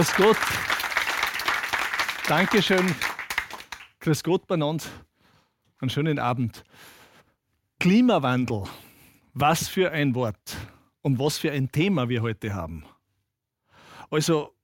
[0.00, 0.38] Grüß Gott.
[2.26, 2.94] Dankeschön.
[3.98, 4.88] Grüß Gott benannt.
[5.78, 6.64] Einen schönen Abend.
[7.78, 8.62] Klimawandel.
[9.34, 10.56] Was für ein Wort
[11.02, 12.86] und was für ein Thema wir heute haben.
[14.10, 14.54] Also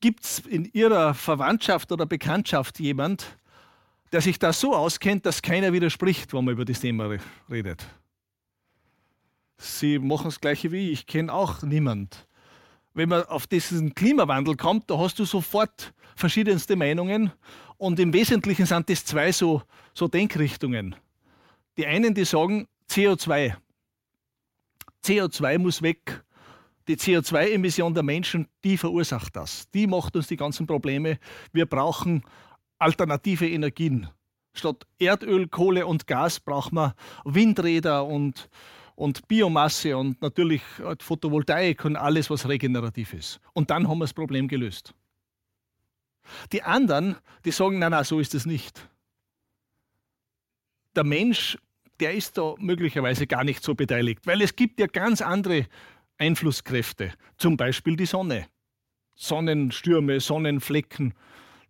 [0.00, 3.36] gibt es in Ihrer Verwandtschaft oder Bekanntschaft jemand,
[4.12, 7.18] der sich da so auskennt, dass keiner widerspricht, wenn man über das Thema
[7.50, 7.86] redet?
[9.58, 11.00] Sie machen das Gleiche wie ich.
[11.00, 12.26] Ich kenne auch niemand.
[12.94, 17.32] Wenn man auf diesen Klimawandel kommt, da hast du sofort verschiedenste Meinungen
[17.78, 19.62] und im Wesentlichen sind das zwei so,
[19.94, 20.96] so Denkrichtungen.
[21.76, 23.54] Die einen, die sagen CO2.
[25.04, 26.24] CO2 muss weg.
[26.88, 29.70] Die CO2-Emission der Menschen, die verursacht das.
[29.70, 31.18] Die macht uns die ganzen Probleme.
[31.52, 32.24] Wir brauchen
[32.78, 34.08] alternative Energien.
[34.52, 36.94] Statt Erdöl, Kohle und Gas brauchen wir
[37.24, 38.50] Windräder und
[39.00, 40.60] und Biomasse und natürlich
[40.98, 43.40] Photovoltaik und alles, was regenerativ ist.
[43.54, 44.94] Und dann haben wir das Problem gelöst.
[46.52, 48.86] Die anderen, die sagen, nein, nein, so ist es nicht.
[50.94, 51.56] Der Mensch,
[51.98, 55.66] der ist da möglicherweise gar nicht so beteiligt, weil es gibt ja ganz andere
[56.18, 58.48] Einflusskräfte, zum Beispiel die Sonne.
[59.14, 61.14] Sonnenstürme, Sonnenflecken,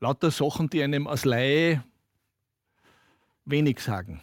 [0.00, 1.84] lauter Sachen, die einem als Laie
[3.44, 4.20] wenig sagen.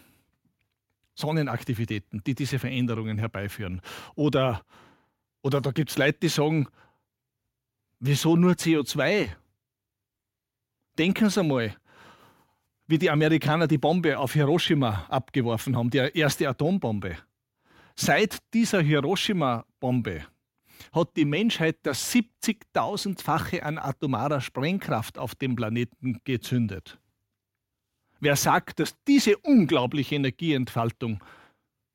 [1.17, 3.81] Sonnenaktivitäten, die diese Veränderungen herbeiführen.
[4.15, 4.61] Oder,
[5.41, 6.67] oder da gibt es Leute, die sagen,
[7.99, 9.29] wieso nur CO2?
[10.97, 11.75] Denken Sie mal,
[12.87, 17.17] wie die Amerikaner die Bombe auf Hiroshima abgeworfen haben, die erste Atombombe.
[17.95, 20.25] Seit dieser Hiroshima-Bombe
[20.93, 26.99] hat die Menschheit das 70.000-fache an atomarer Sprengkraft auf dem Planeten gezündet.
[28.19, 31.23] Wer sagt, dass diese unglaubliche Energieentfaltung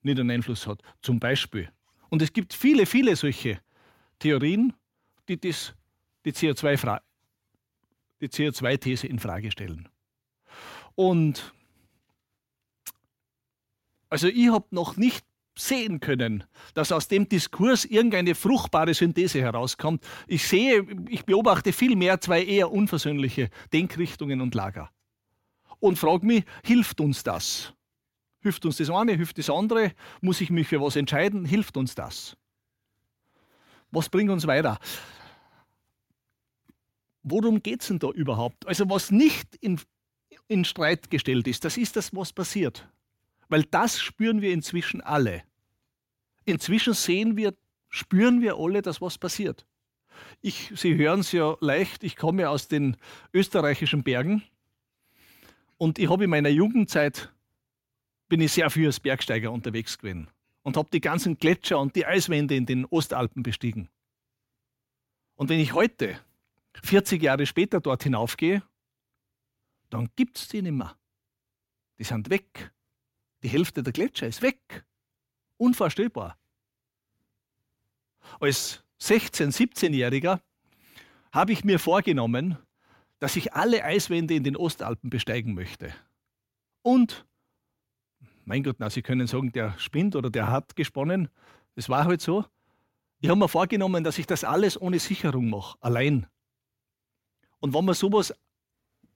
[0.02, 0.80] nicht einen Einfluss hat?
[1.00, 1.68] Zum Beispiel.
[2.10, 3.60] Und es gibt viele, viele solche
[4.18, 4.72] Theorien,
[5.28, 5.74] die das,
[6.24, 7.00] die CO2-These
[8.22, 9.88] CO2 in Frage stellen.
[10.94, 11.52] Und
[14.08, 15.24] also ich habe noch nicht
[15.58, 16.44] sehen können,
[16.74, 20.06] dass aus dem Diskurs irgendeine fruchtbare Synthese herauskommt.
[20.26, 24.90] Ich sehe, ich beobachte vielmehr zwei eher unversöhnliche Denkrichtungen und Lager
[25.82, 27.74] und frage mich, hilft uns das?
[28.40, 29.92] Hilft uns das eine, hilft das andere?
[30.20, 31.44] Muss ich mich für was entscheiden?
[31.44, 32.36] Hilft uns das?
[33.90, 34.78] Was bringt uns weiter?
[37.24, 38.66] Worum geht es denn da überhaupt?
[38.66, 39.80] Also was nicht in,
[40.46, 42.88] in Streit gestellt ist, das ist das, was passiert.
[43.48, 45.42] Weil das spüren wir inzwischen alle.
[46.44, 47.54] Inzwischen sehen wir,
[47.88, 49.66] spüren wir alle, dass was passiert.
[50.40, 52.96] Ich, Sie hören es ja leicht, ich komme aus den
[53.32, 54.44] österreichischen Bergen
[55.82, 57.32] und ich habe in meiner Jugendzeit
[58.28, 60.30] bin ich sehr viel als Bergsteiger unterwegs gewesen
[60.62, 63.88] und habe die ganzen Gletscher und die Eiswände in den Ostalpen bestiegen.
[65.34, 66.20] Und wenn ich heute,
[66.84, 68.62] 40 Jahre später, dort hinaufgehe,
[69.90, 70.96] dann gibt es die nicht mehr.
[71.98, 72.70] Die sind weg.
[73.42, 74.84] Die Hälfte der Gletscher ist weg.
[75.56, 76.38] Unvorstellbar.
[78.38, 80.40] Als 16-, 17-Jähriger
[81.32, 82.56] habe ich mir vorgenommen,
[83.22, 85.94] dass ich alle Eiswände in den Ostalpen besteigen möchte.
[86.82, 87.24] Und,
[88.44, 91.28] mein Gott, na, Sie können sagen, der spinnt oder der hat gesponnen.
[91.76, 92.44] Es war halt so.
[93.20, 96.26] Ich habe mir vorgenommen, dass ich das alles ohne Sicherung mache, allein.
[97.60, 98.34] Und wenn man sowas,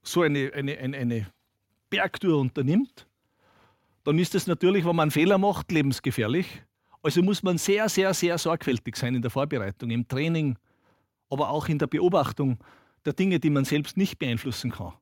[0.05, 1.27] so eine, eine, eine, eine
[1.91, 3.09] Bergtour unternimmt,
[4.05, 6.63] dann ist es natürlich, wenn man einen Fehler macht, lebensgefährlich.
[7.03, 10.57] Also muss man sehr, sehr, sehr sorgfältig sein in der Vorbereitung, im Training,
[11.29, 12.61] aber auch in der Beobachtung
[13.07, 14.93] der Dinge, die man selbst nicht beeinflussen kann.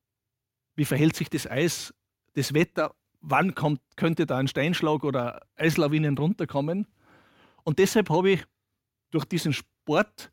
[0.76, 1.94] Wie verhält sich das Eis,
[2.34, 6.86] das Wetter, wann kommt, könnte da ein Steinschlag oder Eislawinen runterkommen?
[7.64, 8.44] Und deshalb habe ich
[9.10, 10.30] durch diesen Sport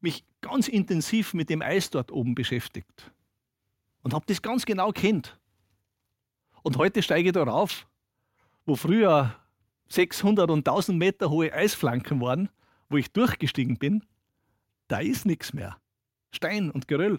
[0.00, 3.12] mich ganz intensiv mit dem Eis dort oben beschäftigt
[4.02, 5.38] und habe das ganz genau kennt.
[6.62, 7.86] Und heute steige ich da rauf,
[8.66, 9.36] wo früher
[9.88, 12.48] 600 und 1000 Meter hohe Eisflanken waren,
[12.88, 14.04] wo ich durchgestiegen bin,
[14.88, 15.81] da ist nichts mehr.
[16.32, 17.18] Stein und Geröll.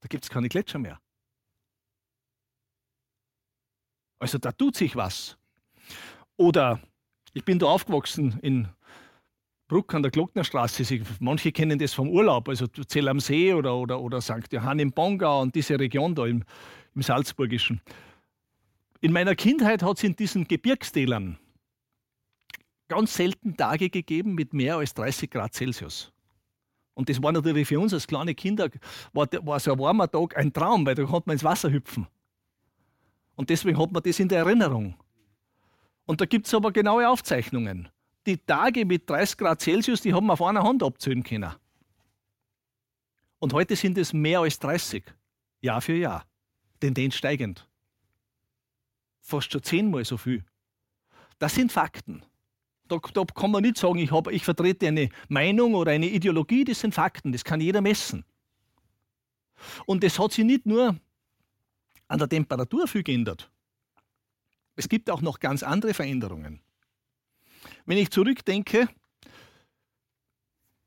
[0.00, 1.00] Da gibt es keine Gletscher mehr.
[4.18, 5.36] Also da tut sich was.
[6.36, 6.80] Oder
[7.34, 8.68] ich bin da aufgewachsen in
[9.68, 11.02] Bruck an der Glocknerstraße.
[11.20, 14.52] Manche kennen das vom Urlaub, also Zell am See oder, oder, oder St.
[14.52, 16.44] Johann im Bongau und diese Region da im,
[16.94, 17.80] im Salzburgischen.
[19.00, 21.38] In meiner Kindheit hat es in diesen Gebirgstälern
[22.88, 26.12] ganz selten Tage gegeben mit mehr als 30 Grad Celsius.
[26.94, 28.68] Und das war natürlich für uns als kleine Kinder,
[29.12, 32.06] war, war so ein warmer Tag ein Traum, weil da konnte man ins Wasser hüpfen.
[33.34, 34.94] Und deswegen hat man das in der Erinnerung.
[36.04, 37.88] Und da gibt es aber genaue Aufzeichnungen.
[38.26, 41.52] Die Tage mit 30 Grad Celsius, die haben wir auf einer Hand abzählen können.
[43.38, 45.04] Und heute sind es mehr als 30,
[45.60, 46.26] Jahr für Jahr.
[46.80, 47.68] Tendenz steigend.
[49.20, 50.44] Fast schon zehnmal so viel.
[51.38, 52.24] Das sind Fakten.
[52.88, 56.64] Da, da kann man nicht sagen, ich, hab, ich vertrete eine Meinung oder eine Ideologie,
[56.64, 58.24] das sind Fakten, das kann jeder messen.
[59.86, 60.96] Und es hat sich nicht nur
[62.08, 63.50] an der Temperatur viel geändert.
[64.76, 66.60] Es gibt auch noch ganz andere Veränderungen.
[67.86, 68.88] Wenn ich zurückdenke,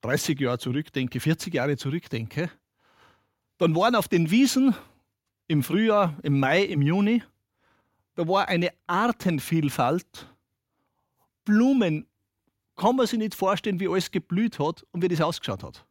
[0.01, 2.51] 30 Jahre zurückdenke, 40 Jahre zurückdenke,
[3.57, 4.75] dann waren auf den Wiesen
[5.47, 7.23] im Frühjahr, im Mai, im Juni,
[8.15, 10.27] da war eine Artenvielfalt,
[11.45, 12.07] Blumen,
[12.75, 15.85] kann man sich nicht vorstellen, wie alles geblüht hat und wie das ausgeschaut hat.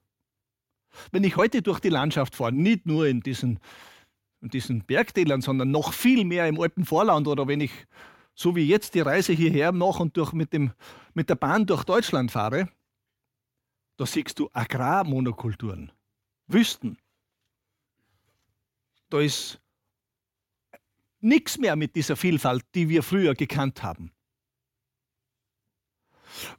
[1.11, 3.59] Wenn ich heute durch die Landschaft fahre, nicht nur in diesen,
[4.41, 7.73] in diesen Bergtälern, sondern noch viel mehr im Alpenvorland oder wenn ich
[8.35, 10.73] so wie jetzt die Reise hierher mache und durch mit, dem,
[11.15, 12.69] mit der Bahn durch Deutschland fahre,
[13.97, 15.93] da siehst du Agrarmonokulturen,
[16.49, 16.99] Wüsten.
[19.09, 19.61] Da ist
[21.21, 24.11] nichts mehr mit dieser Vielfalt, die wir früher gekannt haben.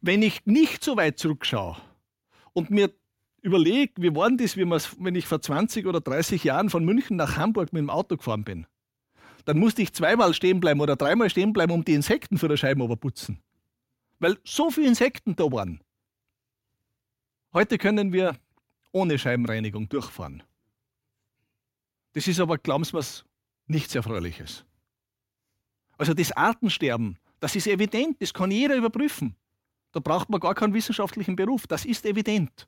[0.01, 1.77] Wenn ich nicht so weit zurückschaue
[2.53, 2.93] und mir
[3.41, 7.37] überlege, wie war das, wie wenn ich vor 20 oder 30 Jahren von München nach
[7.37, 8.65] Hamburg mit dem Auto gefahren bin,
[9.45, 12.57] dann musste ich zweimal stehen bleiben oder dreimal stehen bleiben, um die Insekten für der
[12.57, 13.39] Scheibe putzen.
[14.19, 15.81] Weil so viele Insekten da waren.
[17.53, 18.35] Heute können wir
[18.91, 20.41] ohne Scheibenreinigung durchfahren.
[22.13, 23.03] Das ist aber, glauben Sie mir,
[23.67, 24.65] nichts Erfreuliches.
[25.97, 29.35] Also das Artensterben, das ist evident, das kann jeder überprüfen.
[29.95, 31.67] Da braucht man gar keinen wissenschaftlichen Beruf.
[31.67, 32.67] Das ist evident.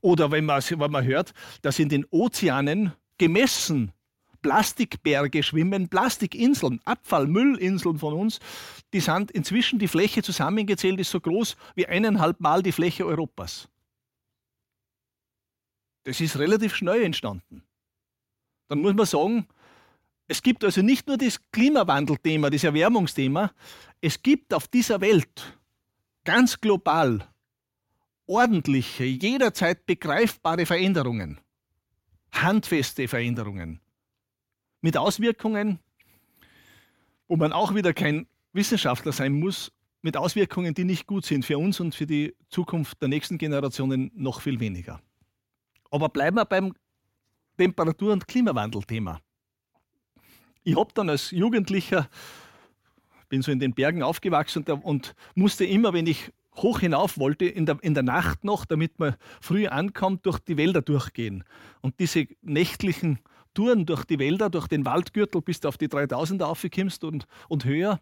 [0.00, 3.92] Oder wenn man, wenn man hört, dass in den Ozeanen gemessen
[4.40, 8.40] Plastikberge schwimmen, Plastikinseln, Abfallmüllinseln von uns,
[8.94, 13.68] die sind inzwischen die Fläche zusammengezählt, ist so groß wie eineinhalb Mal die Fläche Europas.
[16.04, 17.62] Das ist relativ schnell entstanden.
[18.68, 19.46] Dann muss man sagen,
[20.28, 23.52] es gibt also nicht nur das Klimawandelthema, das Erwärmungsthema,
[24.00, 25.58] es gibt auf dieser Welt
[26.24, 27.26] ganz global
[28.26, 31.40] ordentliche, jederzeit begreifbare Veränderungen,
[32.32, 33.80] handfeste Veränderungen
[34.80, 35.78] mit Auswirkungen,
[37.28, 39.72] wo man auch wieder kein Wissenschaftler sein muss,
[40.02, 44.10] mit Auswirkungen, die nicht gut sind für uns und für die Zukunft der nächsten Generationen
[44.14, 45.00] noch viel weniger.
[45.90, 46.72] Aber bleiben wir beim
[47.58, 49.20] Temperatur- und Klimawandelthema.
[50.66, 52.08] Ich habe dann als Jugendlicher,
[53.28, 57.44] bin so in den Bergen aufgewachsen und, und musste immer, wenn ich hoch hinauf wollte,
[57.44, 61.44] in der, in der Nacht noch, damit man früh ankommt, durch die Wälder durchgehen.
[61.82, 63.20] Und diese nächtlichen
[63.54, 67.64] Touren durch die Wälder, durch den Waldgürtel, bis du auf die 3000 aufkommst und, und
[67.64, 68.00] höher,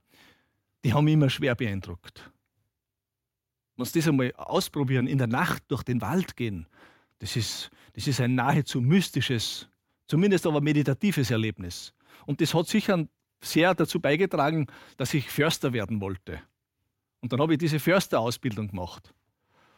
[0.84, 2.31] die haben mich immer schwer beeindruckt.
[3.76, 6.67] Man muss das einmal ausprobieren, in der Nacht durch den Wald gehen.
[7.19, 9.69] Das ist, das ist ein nahezu mystisches,
[10.06, 11.94] zumindest aber meditatives Erlebnis.
[12.26, 13.06] Und das hat sicher
[13.41, 16.41] sehr dazu beigetragen, dass ich Förster werden wollte.
[17.20, 19.15] Und dann habe ich diese Försterausbildung gemacht.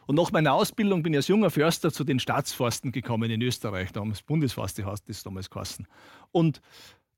[0.05, 3.91] Und nach meiner Ausbildung bin ich als junger Förster zu den Staatsforsten gekommen in Österreich.
[3.91, 5.85] Damals Bundesforste heißt das damals geheißen.
[6.31, 6.61] Und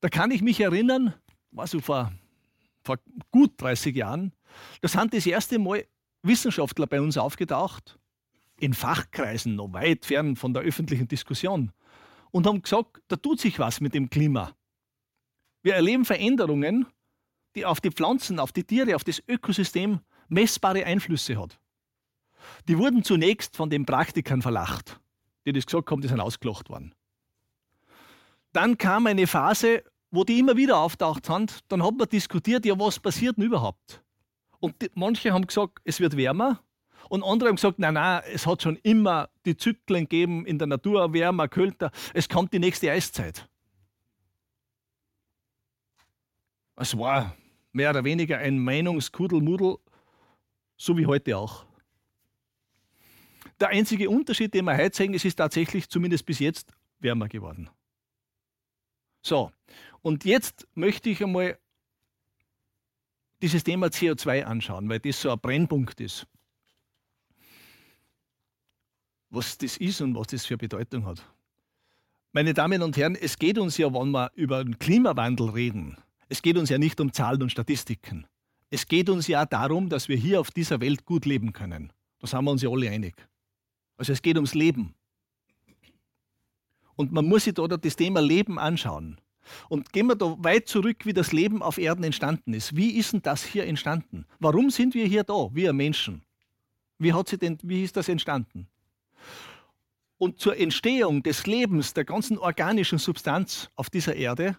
[0.00, 1.14] da kann ich mich erinnern,
[1.52, 2.12] war so vor,
[2.82, 2.98] vor
[3.30, 4.32] gut 30 Jahren,
[4.80, 5.86] da sind das erste Mal
[6.22, 7.98] Wissenschaftler bei uns aufgetaucht,
[8.58, 11.72] in Fachkreisen, noch weit fern von der öffentlichen Diskussion,
[12.30, 14.54] und haben gesagt, da tut sich was mit dem Klima.
[15.62, 16.86] Wir erleben Veränderungen,
[17.54, 21.58] die auf die Pflanzen, auf die Tiere, auf das Ökosystem messbare Einflüsse hat.
[22.68, 25.00] Die wurden zunächst von den Praktikern verlacht,
[25.44, 26.94] die das gesagt haben, die sind ausgelacht worden.
[28.52, 31.60] Dann kam eine Phase, wo die immer wieder auftaucht sind.
[31.68, 34.02] Dann hat man diskutiert, ja, was passiert denn überhaupt?
[34.58, 36.60] Und die, manche haben gesagt, es wird wärmer.
[37.08, 40.66] Und andere haben gesagt, nein, nein, es hat schon immer die Zyklen gegeben in der
[40.66, 41.90] Natur, wärmer, kälter.
[42.14, 43.48] Es kommt die nächste Eiszeit.
[46.80, 47.36] Es war
[47.72, 49.76] mehr oder weniger ein Meinungskudelmudel,
[50.78, 51.66] so wie heute auch.
[53.60, 57.68] Der einzige Unterschied, den wir heute sehen, es ist tatsächlich zumindest bis jetzt wärmer geworden.
[59.20, 59.52] So,
[60.00, 61.58] und jetzt möchte ich einmal
[63.42, 66.26] dieses Thema CO2 anschauen, weil das so ein Brennpunkt ist.
[69.28, 71.22] Was das ist und was das für Bedeutung hat.
[72.32, 75.98] Meine Damen und Herren, es geht uns ja, wenn wir über den Klimawandel reden,
[76.30, 78.26] es geht uns ja nicht um Zahlen und Statistiken.
[78.70, 81.92] Es geht uns ja darum, dass wir hier auf dieser Welt gut leben können.
[82.20, 83.14] Da sind wir uns ja alle einig.
[83.98, 84.94] Also es geht ums Leben.
[86.94, 89.20] Und man muss sich da das Thema Leben anschauen.
[89.68, 92.76] Und gehen wir da weit zurück, wie das Leben auf Erden entstanden ist.
[92.76, 94.26] Wie ist denn das hier entstanden?
[94.38, 96.22] Warum sind wir hier da, wir Menschen?
[96.98, 98.68] Wie, hat sie denn, wie ist das entstanden?
[100.20, 104.58] und zur Entstehung des Lebens, der ganzen organischen Substanz auf dieser Erde,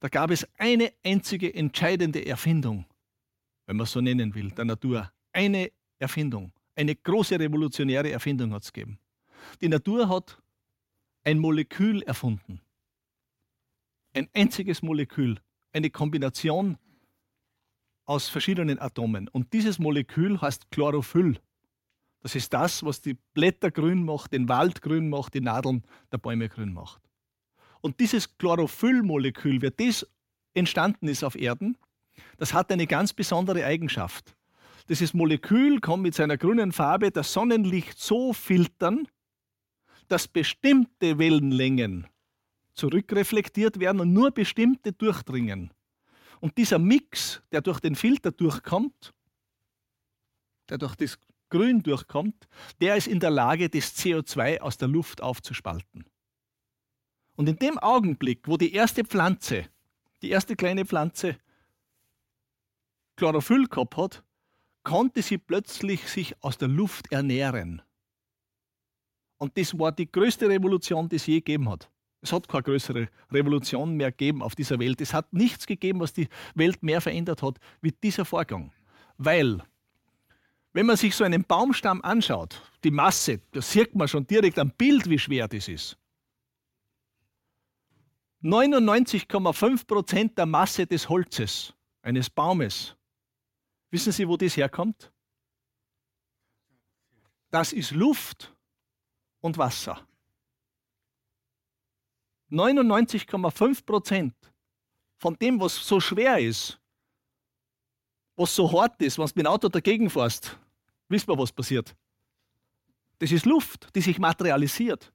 [0.00, 2.84] da gab es eine einzige entscheidende Erfindung,
[3.66, 5.10] wenn man es so nennen will, der Natur.
[5.32, 8.98] Eine Erfindung, eine große revolutionäre Erfindung hat es gegeben.
[9.60, 10.40] Die Natur hat
[11.24, 12.60] ein Molekül erfunden.
[14.14, 15.40] Ein einziges Molekül,
[15.72, 16.78] eine Kombination
[18.04, 19.28] aus verschiedenen Atomen.
[19.28, 21.38] Und dieses Molekül heißt Chlorophyll.
[22.20, 26.18] Das ist das, was die Blätter grün macht, den Wald grün macht, die Nadeln der
[26.18, 27.07] Bäume grün macht.
[27.80, 30.06] Und dieses Chlorophyllmolekül, wie das
[30.54, 31.76] entstanden ist auf Erden,
[32.36, 34.34] das hat eine ganz besondere Eigenschaft.
[34.88, 39.06] Dieses Molekül kann mit seiner grünen Farbe das Sonnenlicht so filtern,
[40.08, 42.06] dass bestimmte Wellenlängen
[42.72, 45.72] zurückreflektiert werden und nur bestimmte durchdringen.
[46.40, 49.12] Und dieser Mix, der durch den Filter durchkommt,
[50.70, 51.18] der durch das
[51.50, 52.48] Grün durchkommt,
[52.80, 56.04] der ist in der Lage, das CO2 aus der Luft aufzuspalten.
[57.38, 59.66] Und in dem Augenblick, wo die erste Pflanze,
[60.22, 61.36] die erste kleine Pflanze
[63.14, 64.24] Chlorophyll gehabt hat,
[64.82, 67.80] konnte sie plötzlich sich aus der Luft ernähren.
[69.36, 71.88] Und das war die größte Revolution, die es je gegeben hat.
[72.22, 75.00] Es hat keine größere Revolution mehr gegeben auf dieser Welt.
[75.00, 76.26] Es hat nichts gegeben, was die
[76.56, 78.72] Welt mehr verändert hat, wie dieser Vorgang.
[79.16, 79.62] Weil
[80.72, 84.72] wenn man sich so einen Baumstamm anschaut, die Masse, da sieht man schon direkt am
[84.72, 85.96] Bild, wie schwer das ist.
[88.42, 92.94] 99,5 Prozent der Masse des Holzes eines Baumes.
[93.90, 95.10] Wissen Sie, wo das herkommt?
[97.50, 98.54] Das ist Luft
[99.40, 100.06] und Wasser.
[102.50, 104.34] 99,5 Prozent
[105.16, 106.78] von dem, was so schwer ist,
[108.36, 110.58] was so hart ist, wenn du mit dem Auto dagegen fährst,
[111.08, 111.94] wisst ihr, was passiert?
[113.18, 115.12] Das ist Luft, die sich materialisiert.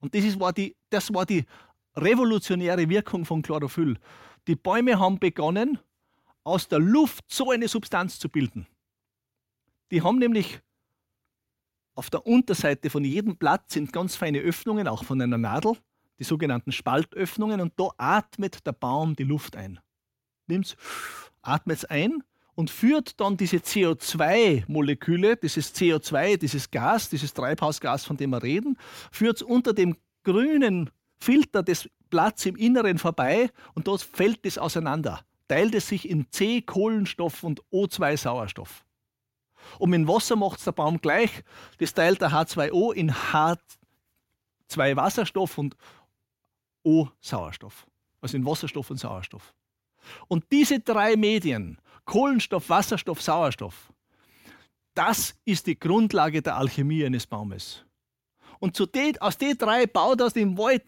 [0.00, 1.44] Und das, ist, war die, das war die
[1.96, 3.98] revolutionäre Wirkung von Chlorophyll.
[4.46, 5.78] Die Bäume haben begonnen,
[6.44, 8.66] aus der Luft so eine Substanz zu bilden.
[9.90, 10.60] Die haben nämlich
[11.94, 15.76] auf der Unterseite von jedem Blatt sind ganz feine Öffnungen, auch von einer Nadel,
[16.18, 19.80] die sogenannten Spaltöffnungen, und da atmet der Baum die Luft ein.
[20.46, 20.76] Nimmt
[21.42, 22.22] atmet es ein
[22.54, 28.78] und führt dann diese CO2-Moleküle, dieses CO2, dieses Gas, dieses Treibhausgas, von dem wir reden,
[29.10, 34.58] führt es unter dem grünen Filter des Blatts im Inneren vorbei und dort fällt es
[34.58, 38.84] auseinander, teilt es sich in C Kohlenstoff und O2 Sauerstoff.
[39.78, 41.42] Und mit Wasser macht es der Baum gleich,
[41.78, 45.76] das teilt der H2O in H2 Wasserstoff und
[46.84, 47.86] O Sauerstoff.
[48.20, 49.54] Also in Wasserstoff und Sauerstoff.
[50.28, 53.92] Und diese drei Medien, Kohlenstoff, Wasserstoff, Sauerstoff,
[54.94, 57.84] das ist die Grundlage der Alchemie eines Baumes.
[58.58, 60.82] Und den, aus den drei baut aus dem Wald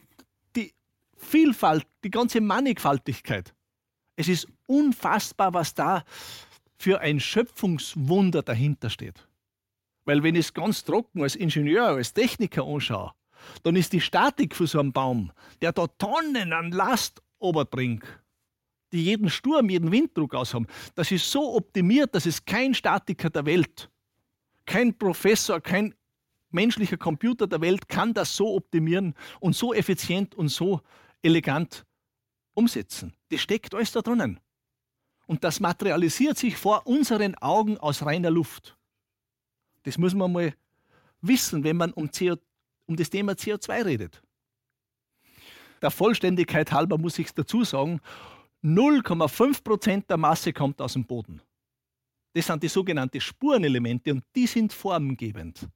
[1.18, 3.54] Vielfalt, die ganze Mannigfaltigkeit.
[4.16, 6.04] Es ist unfassbar, was da
[6.76, 9.28] für ein Schöpfungswunder dahinter steht.
[10.04, 13.12] Weil wenn ich es ganz trocken als Ingenieur, als Techniker anschaue,
[13.62, 18.04] dann ist die Statik für so einen Baum, der da Tonnen an Last oberbringt,
[18.92, 23.44] die jeden Sturm, jeden Winddruck aushaben, das ist so optimiert, dass es kein Statiker der
[23.44, 23.90] Welt,
[24.64, 25.94] kein Professor, kein
[26.50, 30.80] menschlicher Computer der Welt kann das so optimieren und so effizient und so
[31.22, 31.84] elegant
[32.54, 33.14] umsetzen.
[33.30, 34.40] Das steckt alles da drinnen.
[35.26, 38.76] Und das materialisiert sich vor unseren Augen aus reiner Luft.
[39.82, 40.54] Das muss man mal
[41.20, 42.36] wissen, wenn man um, CO,
[42.86, 44.22] um das Thema CO2 redet.
[45.82, 48.00] Der Vollständigkeit halber muss ich dazu sagen,
[48.64, 51.40] 0,5 Prozent der Masse kommt aus dem Boden.
[52.32, 55.68] Das sind die sogenannten Spurenelemente und die sind formengebend.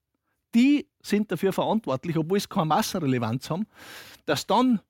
[0.54, 3.66] Die sind dafür verantwortlich, obwohl sie keine Massenrelevanz haben,
[4.26, 4.80] dass dann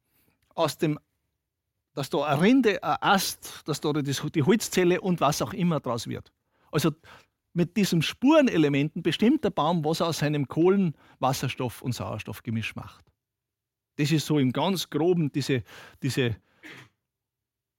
[0.55, 0.99] aus dem
[1.95, 6.07] dass da eine Rinde, ein Ast, dass da die Holzzelle und was auch immer draus
[6.07, 6.33] wird.
[6.71, 6.93] Also
[7.53, 13.05] mit diesen Spurenelementen bestimmt der Baum, was er aus seinem Kohlen-, Wasserstoff- und Sauerstoffgemisch macht.
[13.97, 15.63] Das ist so im ganz Groben diese,
[16.03, 16.37] diese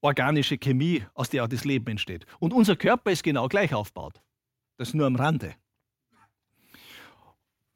[0.02, 2.28] organische Chemie, aus der auch das Leben entsteht.
[2.40, 4.22] Und unser Körper ist genau gleich aufgebaut.
[4.78, 5.56] Das nur am Rande.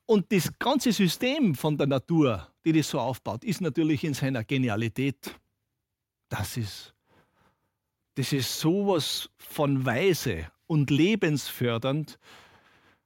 [0.08, 4.44] Und das ganze System von der Natur, die das so aufbaut, ist natürlich in seiner
[4.44, 5.38] Genialität
[6.30, 6.94] das ist,
[8.16, 12.20] das ist sowas von weise und lebensfördernd,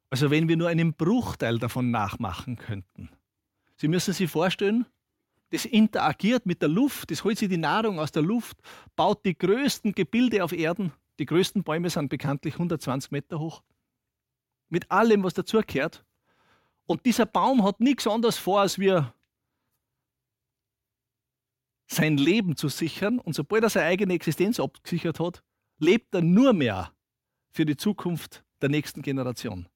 [0.10, 3.10] also wenn wir nur einen Bruchteil davon nachmachen könnten.
[3.77, 4.86] Sie müssen sich vorstellen,
[5.51, 8.58] das interagiert mit der Luft, das holt sich die Nahrung aus der Luft,
[8.96, 10.93] baut die größten Gebilde auf Erden.
[11.20, 13.62] Die größten Bäume sind bekanntlich 120 Meter hoch.
[14.70, 16.05] Mit allem, was dazugehört.
[16.85, 19.13] Und dieser Baum hat nichts anderes vor, als wir
[21.88, 23.19] sein Leben zu sichern.
[23.19, 25.43] Und sobald er seine eigene Existenz abgesichert hat,
[25.77, 26.93] lebt er nur mehr
[27.51, 29.67] für die Zukunft der nächsten Generation.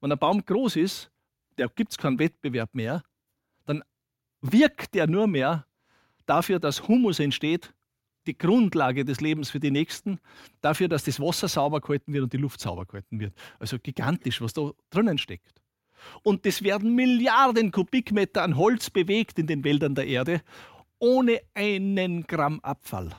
[0.00, 1.10] Wenn ein Baum groß ist,
[1.56, 3.02] da gibt es keinen Wettbewerb mehr,
[3.66, 3.84] dann
[4.40, 5.66] wirkt er nur mehr
[6.26, 7.74] dafür, dass Humus entsteht,
[8.26, 10.20] die Grundlage des Lebens für die Nächsten,
[10.60, 13.34] dafür, dass das Wasser sauber gehalten wird und die Luft sauber gehalten wird.
[13.58, 15.61] Also gigantisch, was da drinnen steckt.
[16.22, 20.42] Und es werden Milliarden Kubikmeter an Holz bewegt in den Wäldern der Erde,
[20.98, 23.10] ohne einen Gramm Abfall.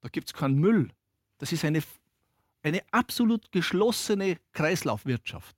[0.00, 0.90] Da gibt es keinen Müll.
[1.38, 1.82] Das ist eine,
[2.62, 5.56] eine absolut geschlossene Kreislaufwirtschaft.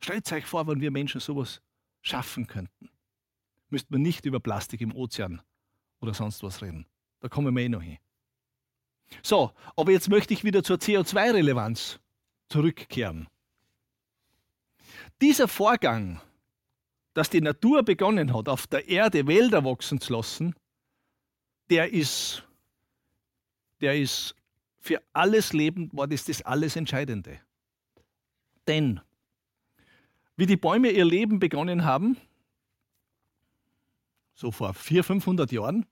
[0.00, 1.60] Stellt euch vor, wenn wir Menschen sowas
[2.02, 2.90] schaffen könnten.
[3.68, 5.42] Müsste man nicht über Plastik im Ozean
[6.00, 6.86] oder sonst was reden.
[7.20, 7.98] Da kommen wir eh noch hin.
[9.22, 12.00] So, aber jetzt möchte ich wieder zur CO2-Relevanz
[12.48, 13.28] zurückkehren.
[15.20, 16.20] Dieser Vorgang,
[17.14, 20.54] dass die Natur begonnen hat, auf der Erde Wälder wachsen zu lassen,
[21.70, 22.44] der ist,
[23.80, 24.34] der ist
[24.78, 27.40] für alles Leben war das das alles Entscheidende.
[28.68, 29.00] Denn
[30.36, 32.16] wie die Bäume ihr Leben begonnen haben,
[34.34, 35.86] so vor 400, 500 Jahren,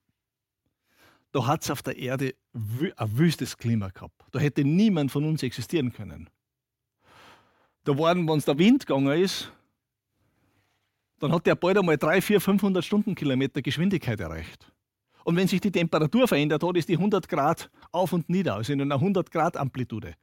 [1.33, 4.23] da hat es auf der Erde ein wüstes Klima gehabt.
[4.31, 6.31] Da hätte niemand von uns existieren können.
[7.85, 9.53] Da waren, wenn es der Wind gegangen ist,
[11.21, 14.71] dann hat der bald einmal 3, 4, 500 Stundenkilometer Geschwindigkeit erreicht.
[15.25, 18.73] Und wenn sich die Temperatur verändert hat, ist die 100 Grad auf und nieder, also
[18.73, 20.15] in einer 100 Grad Amplitude.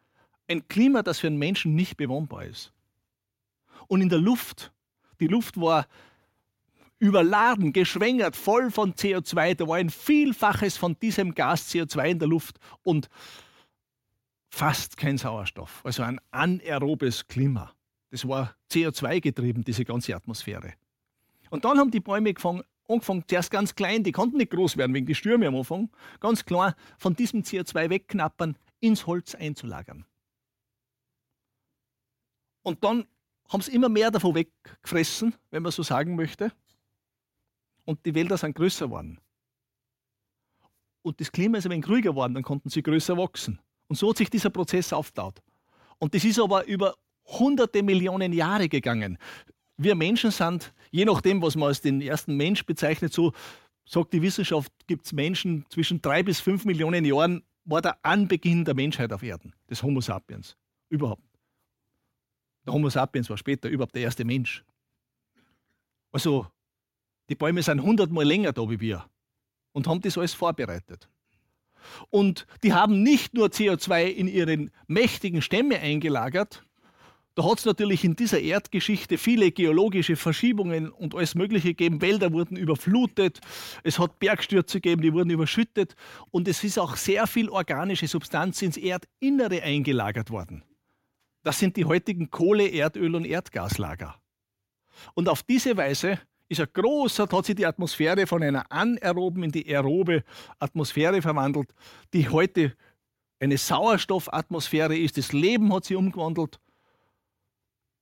[0.47, 2.71] Ein Klima, das für einen Menschen nicht bewohnbar ist.
[3.87, 4.71] Und in der Luft,
[5.19, 5.87] die Luft war
[6.99, 9.55] überladen, geschwängert, voll von CO2.
[9.55, 13.09] Da war ein Vielfaches von diesem Gas CO2 in der Luft und
[14.51, 15.81] fast kein Sauerstoff.
[15.83, 17.73] Also ein anaerobes Klima.
[18.11, 20.73] Das war CO2 getrieben, diese ganze Atmosphäre.
[21.49, 24.93] Und dann haben die Bäume angefangen, angefangen, zuerst ganz klein, die konnten nicht groß werden
[24.93, 30.05] wegen die Stürme am Anfang, ganz klar von diesem CO2 wegknappern, ins Holz einzulagern.
[32.63, 33.05] Und dann
[33.49, 36.51] haben sie immer mehr davon weggefressen, wenn man so sagen möchte
[37.85, 39.19] und die Wälder sind größer geworden.
[41.01, 43.59] Und das Klima ist ein wenig ruhiger geworden, dann konnten sie größer wachsen.
[43.91, 45.41] Und so hat sich dieser Prozess aufgebaut.
[45.99, 49.17] Und das ist aber über hunderte Millionen Jahre gegangen.
[49.75, 53.33] Wir Menschen sind, je nachdem, was man als den ersten Mensch bezeichnet, so
[53.83, 58.63] sagt die Wissenschaft, gibt es Menschen zwischen drei bis fünf Millionen Jahren, war der Anbeginn
[58.63, 60.55] der Menschheit auf Erden, des Homo sapiens.
[60.87, 61.27] Überhaupt.
[62.65, 64.63] Der Homo sapiens war später überhaupt der erste Mensch.
[66.13, 66.47] Also
[67.27, 69.05] die Bäume sind hundertmal länger da wie wir
[69.73, 71.09] und haben das alles vorbereitet.
[72.09, 76.63] Und die haben nicht nur CO2 in ihren mächtigen Stämme eingelagert,
[77.35, 82.01] da hat es natürlich in dieser Erdgeschichte viele geologische Verschiebungen und alles Mögliche gegeben.
[82.01, 83.39] Wälder wurden überflutet,
[83.83, 85.95] es hat Bergstürze gegeben, die wurden überschüttet
[86.31, 90.63] und es ist auch sehr viel organische Substanz ins Erdinnere eingelagert worden.
[91.43, 94.21] Das sind die heutigen Kohle-, Erdöl- und Erdgaslager.
[95.13, 96.19] Und auf diese Weise
[96.51, 100.23] ist ein großer, hat sich die Atmosphäre von einer anaeroben in die aerobe
[100.59, 101.73] Atmosphäre verwandelt,
[102.13, 102.75] die heute
[103.39, 105.17] eine Sauerstoffatmosphäre ist.
[105.17, 106.59] Das Leben hat sie umgewandelt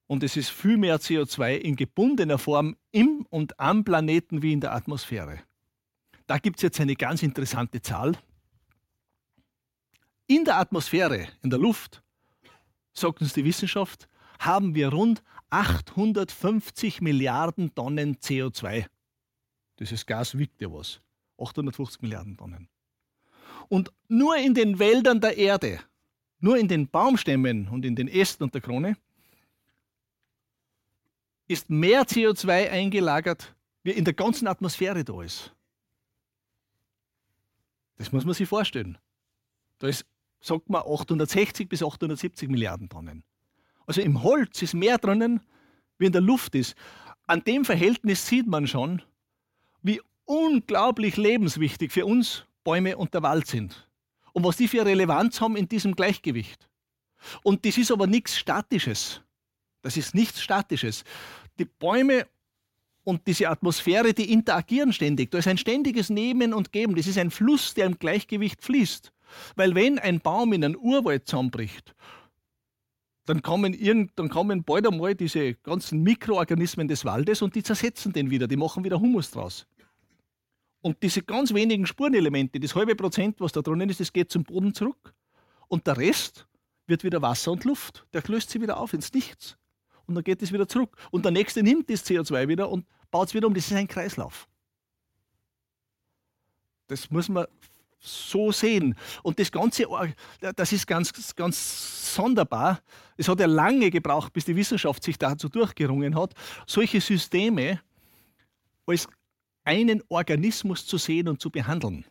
[0.07, 4.61] und es ist viel mehr CO2 in gebundener Form im und am Planeten wie in
[4.61, 5.43] der Atmosphäre.
[6.25, 8.17] Da gibt es jetzt eine ganz interessante Zahl.
[10.25, 12.01] In der Atmosphäre, in der Luft,
[12.93, 14.09] sagt uns die Wissenschaft,
[14.39, 18.85] haben wir rund 850 Milliarden Tonnen CO2.
[19.79, 21.01] Dieses Gas wiegt ja was.
[21.37, 22.69] 850 Milliarden Tonnen.
[23.67, 25.79] Und nur in den Wäldern der Erde,
[26.39, 28.97] nur in den Baumstämmen und in den Ästen und der Krone,
[31.47, 35.53] ist mehr CO2 eingelagert, wie in der ganzen Atmosphäre da ist.
[37.97, 38.97] Das muss man sich vorstellen.
[39.79, 40.05] Da ist,
[40.39, 43.23] sagt man, 860 bis 870 Milliarden Tonnen.
[43.89, 45.41] Also im Holz ist mehr drinnen,
[45.97, 46.75] wie in der Luft ist.
[47.25, 49.01] An dem Verhältnis sieht man schon,
[49.81, 53.89] wie unglaublich lebenswichtig für uns Bäume und der Wald sind.
[54.31, 56.69] Und was die für Relevanz haben in diesem Gleichgewicht.
[57.41, 59.21] Und das ist aber nichts Statisches.
[59.81, 61.03] Das ist nichts Statisches.
[61.57, 62.27] Die Bäume
[63.03, 65.31] und diese Atmosphäre, die interagieren ständig.
[65.31, 66.95] Da ist ein ständiges Nehmen und Geben.
[66.95, 69.11] Das ist ein Fluss, der im Gleichgewicht fließt.
[69.55, 71.95] Weil wenn ein Baum in einen Urwald zusammenbricht
[73.29, 78.11] dann kommen, irgend, dann kommen bald einmal diese ganzen Mikroorganismen des Waldes und die zersetzen
[78.11, 79.67] den wieder, die machen wieder Humus draus.
[80.81, 84.45] Und diese ganz wenigen Spurenelemente, das halbe Prozent, was da drinnen ist, das geht zum
[84.45, 85.13] Boden zurück.
[85.67, 86.47] Und der Rest
[86.87, 88.07] wird wieder Wasser und Luft.
[88.13, 89.57] Der löst sich wieder auf ins Nichts.
[90.07, 90.97] und dann geht es wieder zurück.
[91.11, 93.53] Und der nächste nimmt das CO2 wieder und baut es wieder um.
[93.53, 94.47] Das ist ein Kreislauf.
[96.87, 97.45] Das muss man
[97.99, 98.95] so sehen.
[99.23, 99.85] Und das Ganze,
[100.55, 102.81] das ist ganz, ganz sonderbar.
[103.17, 106.33] Es hat ja lange gebraucht, bis die Wissenschaft sich dazu durchgerungen hat,
[106.65, 107.81] solche Systeme
[108.85, 109.07] als
[109.65, 112.05] einen Organismus zu sehen und zu behandeln.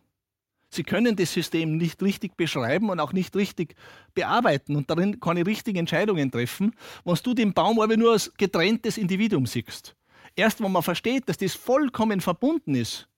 [0.70, 3.74] Sie können das System nicht richtig beschreiben und auch nicht richtig
[4.12, 6.74] bearbeiten und darin keine richtigen Entscheidungen treffen,
[7.04, 9.96] wenn du den Baum aber nur als getrenntes Individuum siehst.
[10.36, 13.08] Erst wenn man versteht, dass das vollkommen verbunden ist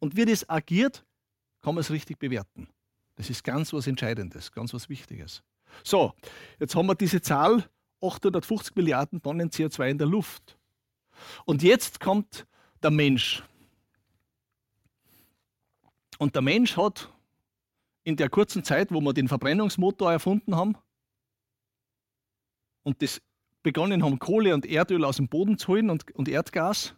[0.00, 1.04] und wie das agiert,
[1.64, 2.68] kann man es richtig bewerten.
[3.16, 5.42] Das ist ganz was Entscheidendes, ganz was Wichtiges.
[5.82, 6.12] So,
[6.60, 7.64] jetzt haben wir diese Zahl
[8.02, 10.58] 850 Milliarden Tonnen CO2 in der Luft.
[11.46, 12.46] Und jetzt kommt
[12.82, 13.42] der Mensch.
[16.18, 17.10] Und der Mensch hat
[18.02, 20.76] in der kurzen Zeit, wo wir den Verbrennungsmotor erfunden haben
[22.82, 23.22] und das
[23.62, 26.94] begonnen haben, Kohle und Erdöl aus dem Boden zu holen und, und Erdgas,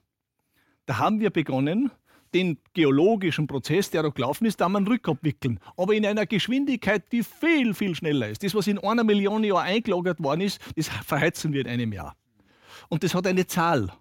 [0.87, 1.93] da haben wir begonnen,
[2.35, 5.61] den geologischen Prozess, der da gelaufen ist, da man rückabwickeln.
[5.77, 8.43] Aber in einer Geschwindigkeit, die viel, viel schneller ist.
[8.43, 12.17] Das, was in einer Million Jahren eingelagert worden ist, das verheizen wir in einem Jahr.
[12.89, 13.93] Und das hat eine Zahl.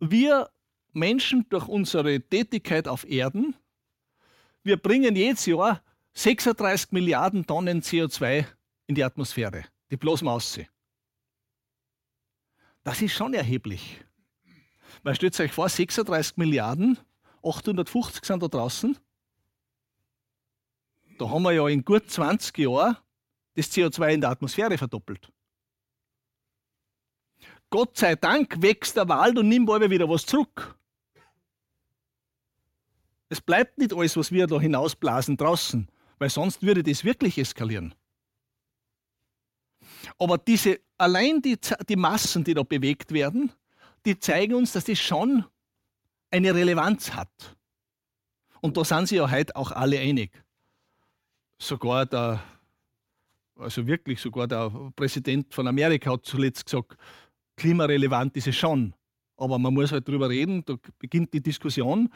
[0.00, 0.48] Wir
[0.92, 3.54] Menschen durch unsere Tätigkeit auf Erden,
[4.62, 5.82] wir bringen jedes Jahr
[6.14, 8.44] 36 Milliarden Tonnen CO2
[8.86, 10.66] in die Atmosphäre, die bloß Masse.
[12.82, 14.04] Das ist schon erheblich.
[15.02, 16.98] Weil stellt euch vor, 36 Milliarden
[17.42, 18.98] 850 sind da draußen.
[21.18, 22.96] Da haben wir ja in gut 20 Jahren
[23.54, 25.32] das CO2 in der Atmosphäre verdoppelt.
[27.70, 30.78] Gott sei Dank wächst der Wald und nimmt aber wieder was zurück.
[33.28, 37.94] Es bleibt nicht alles, was wir da hinausblasen draußen, weil sonst würde das wirklich eskalieren.
[40.18, 43.52] Aber diese, allein die, die Massen, die da bewegt werden,
[44.06, 45.44] die zeigen uns, dass das schon
[46.30, 47.56] eine Relevanz hat.
[48.60, 50.30] Und da sind sich ja heute auch alle einig.
[51.58, 52.42] Sogar der,
[53.56, 56.96] also wirklich sogar der Präsident von Amerika hat zuletzt gesagt,
[57.56, 58.94] klimarelevant ist es schon.
[59.36, 62.12] Aber man muss halt drüber reden, da beginnt die Diskussion.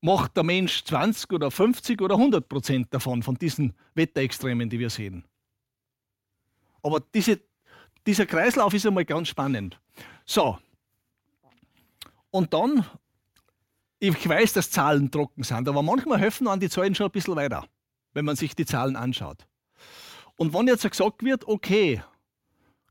[0.00, 4.88] Macht der Mensch 20 oder 50 oder 100 Prozent davon, von diesen Wetterextremen, die wir
[4.88, 5.24] sehen?
[6.82, 7.40] Aber diese,
[8.06, 9.78] dieser Kreislauf ist einmal ganz spannend.
[10.24, 10.58] So,
[12.30, 12.86] und dann,
[13.98, 17.36] ich weiß, dass Zahlen trocken sind, aber manchmal helfen an die Zahlen schon ein bisschen
[17.36, 17.66] weiter,
[18.12, 19.46] wenn man sich die Zahlen anschaut.
[20.36, 22.02] Und wenn jetzt gesagt wird, okay,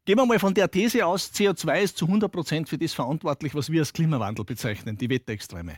[0.05, 3.55] gehen wir mal von der These aus, CO2 ist zu 100 Prozent für das verantwortlich,
[3.55, 5.77] was wir als Klimawandel bezeichnen, die Wetterextreme.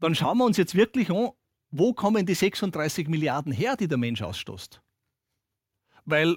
[0.00, 1.30] Dann schauen wir uns jetzt wirklich an,
[1.70, 4.80] wo kommen die 36 Milliarden her, die der Mensch ausstoßt.
[6.04, 6.36] Weil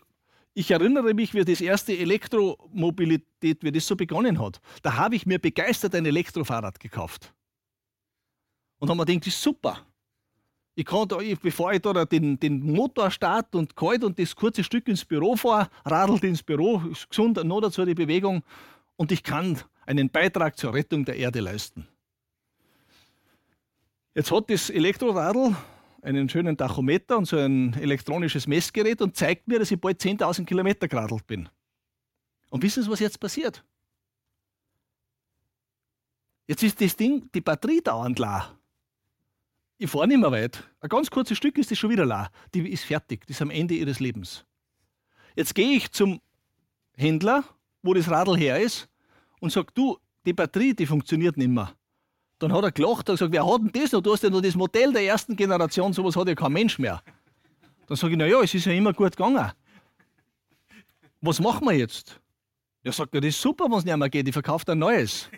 [0.53, 4.59] ich erinnere mich, wie das erste Elektromobilität, wie das so begonnen hat.
[4.81, 7.33] Da habe ich mir begeistert ein Elektrofahrrad gekauft.
[8.79, 9.85] Und habe mir gedacht, das ist super.
[10.75, 11.07] Ich kann
[11.41, 15.35] bevor ich da den, den Motor starte und kalt und das kurze Stück ins Büro
[15.35, 18.43] fahre, radelt ins Büro, ist gesund, noch dazu die Bewegung
[18.95, 21.85] und ich kann einen Beitrag zur Rettung der Erde leisten.
[24.15, 25.55] Jetzt hat das Elektroradl
[26.01, 30.45] einen schönen Tachometer und so ein elektronisches Messgerät und zeigt mir, dass ich bald 10.000
[30.45, 31.49] Kilometer geradelt bin.
[32.49, 33.63] Und wissen Sie, was jetzt passiert?
[36.47, 38.57] Jetzt ist das Ding, die Batterie dauernd leer.
[39.77, 40.67] Ich fahre nicht mehr weit.
[40.81, 42.31] Ein ganz kurzes Stück ist das schon wieder leer.
[42.53, 44.45] Die ist fertig, die ist am Ende ihres Lebens.
[45.35, 46.21] Jetzt gehe ich zum
[46.95, 47.43] Händler,
[47.81, 48.89] wo das Radl her ist,
[49.39, 51.73] und sage, du, die Batterie, die funktioniert nicht mehr.
[52.39, 54.02] Dann hat er gelacht und gesagt, wer hat denn das noch?
[54.02, 57.04] Du hast ja noch das Modell der ersten Generation, sowas hat ja kein Mensch mehr.
[57.88, 59.52] Dann sage ich, naja, es ist ja immer gut gegangen.
[61.21, 62.19] Was machen wir jetzt?
[62.82, 65.30] Er sagt, ja, das ist super, wenn es nicht mehr geht, ich verkaufe ein neues.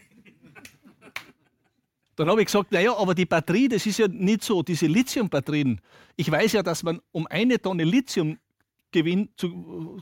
[2.16, 5.82] Dann habe ich gesagt, naja, aber die Batterie, das ist ja nicht so, diese Lithium-Batterien.
[6.18, 8.38] Ich weiß ja, dass man um eine Tonne Lithium
[8.92, 10.00] gewinn, zu,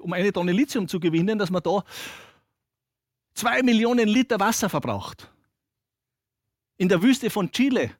[0.00, 1.82] um eine Tonne Lithium zu gewinnen, dass man da
[3.32, 5.32] zwei Millionen Liter Wasser verbraucht
[6.80, 7.90] in der Wüste von Chile,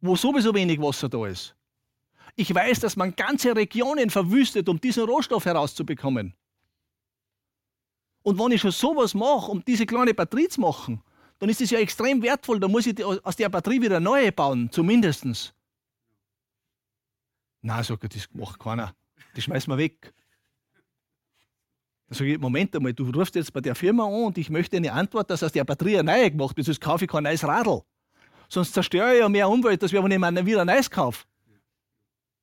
[0.00, 1.54] wo sowieso wenig Wasser da ist.
[2.36, 6.32] Ich weiß, dass man ganze Regionen verwüstet, um diesen Rohstoff herauszubekommen.
[8.22, 11.02] Und wenn ich schon sowas mache, um diese kleine Batterie zu machen,
[11.38, 12.58] dann ist es ja extrem wertvoll.
[12.60, 15.52] Da muss ich aus der Batterie wieder neue bauen, zumindest.
[17.60, 18.94] Na, sagt er, das macht keiner.
[19.34, 20.14] Das schmeißen wir weg.
[22.12, 24.76] Dann sage ich, Moment einmal, du rufst jetzt bei der Firma an und ich möchte
[24.76, 27.42] eine Antwort, dass aus der Batterie eine neue gemacht wird, sonst kaufe ich kein neues
[27.42, 27.80] Radl.
[28.50, 31.24] Sonst zerstöre ich ja mehr Umwelt, als wenn ich mir wieder ein neues kaufe.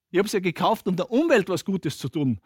[0.10, 2.40] Ich habe es ja gekauft, um der Umwelt was Gutes zu tun.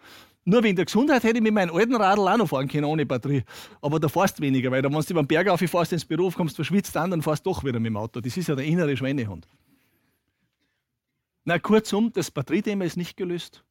[0.44, 3.06] Nur wegen der Gesundheit hätte ich mit meinem alten Radl auch noch fahren können ohne
[3.06, 3.44] Batterie.
[3.80, 6.98] Aber da fährst du weniger, weil wenn du beim Berg auffährst ins Büro, kommst verschwitzt
[6.98, 8.20] an, dann fährst du doch wieder mit dem Auto.
[8.20, 9.48] Das ist ja der innere Schweinehund.
[11.46, 13.64] Na, kurzum, das Batteriethema ist nicht gelöst.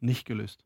[0.00, 0.64] Nicht gelöst.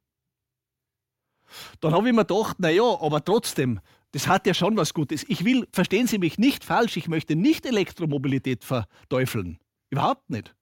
[1.81, 3.81] Dann habe ich mir gedacht, naja, aber trotzdem,
[4.13, 5.25] das hat ja schon was Gutes.
[5.29, 9.59] Ich will, verstehen Sie mich nicht falsch, ich möchte nicht Elektromobilität verteufeln.
[9.91, 10.55] Überhaupt nicht.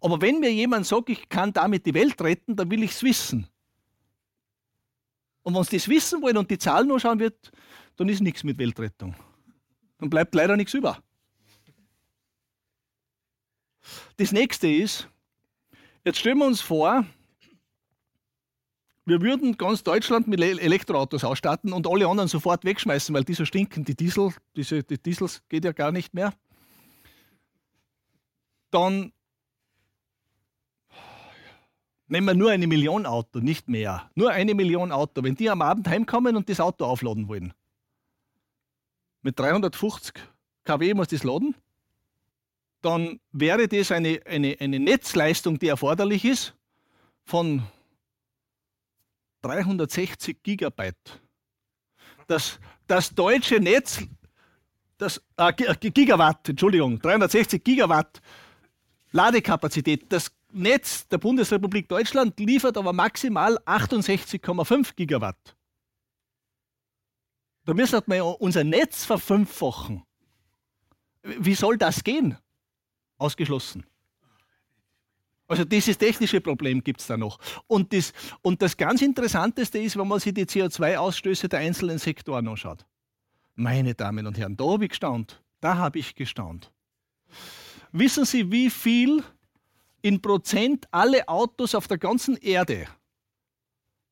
[0.00, 3.02] Aber wenn mir jemand sagt, ich kann damit die Welt retten, dann will ich es
[3.02, 3.48] wissen.
[5.42, 7.50] Und wenn Sie das wissen wollen und die Zahlen anschauen wird,
[7.96, 9.14] dann ist nichts mit Weltrettung.
[9.98, 10.98] Dann bleibt leider nichts über.
[14.16, 15.08] Das nächste ist,
[16.04, 17.04] jetzt stellen wir uns vor,
[19.06, 23.44] wir würden ganz Deutschland mit Elektroautos ausstatten und alle anderen sofort wegschmeißen, weil die so
[23.44, 23.84] stinken.
[23.84, 26.34] Die Diesel, diese, die Diesels geht ja gar nicht mehr.
[28.72, 29.12] Dann
[32.08, 34.10] nehmen wir nur eine Million Auto, nicht mehr.
[34.16, 35.22] Nur eine Million Auto.
[35.22, 37.54] Wenn die am Abend heimkommen und das Auto aufladen wollen,
[39.22, 40.14] mit 350
[40.64, 41.54] kW muss das laden,
[42.82, 46.56] dann wäre das eine, eine, eine Netzleistung, die erforderlich ist,
[47.24, 47.62] von
[49.46, 51.20] 360 Gigabyte.
[52.26, 54.02] Das, das deutsche Netz,
[54.98, 58.20] das, äh, Gigawatt, Entschuldigung, 360 Gigawatt
[59.12, 60.12] Ladekapazität.
[60.12, 65.56] Das Netz der Bundesrepublik Deutschland liefert aber maximal 68,5 Gigawatt.
[67.64, 70.02] Da müssen wir unser Netz verfünffachen.
[71.22, 72.36] Wie soll das gehen?
[73.18, 73.86] Ausgeschlossen.
[75.48, 77.38] Also dieses technische Problem gibt es da noch.
[77.66, 82.48] Und das, und das ganz Interessanteste ist, wenn man sich die CO2-Ausstöße der einzelnen Sektoren
[82.48, 82.84] anschaut.
[83.54, 85.42] Meine Damen und Herren, da habe ich gestaunt.
[85.60, 86.72] Da habe ich gestaunt.
[87.92, 89.22] Wissen Sie, wie viel
[90.02, 92.86] in Prozent alle Autos auf der ganzen Erde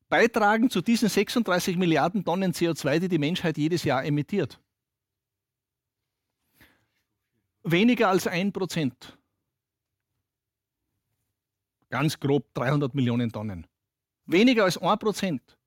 [0.09, 4.59] beitragen zu diesen 36 Milliarden Tonnen CO2, die die Menschheit jedes Jahr emittiert?
[7.63, 9.17] Weniger als ein Prozent.
[11.89, 13.67] Ganz grob 300 Millionen Tonnen.
[14.25, 15.57] Weniger als ein Prozent.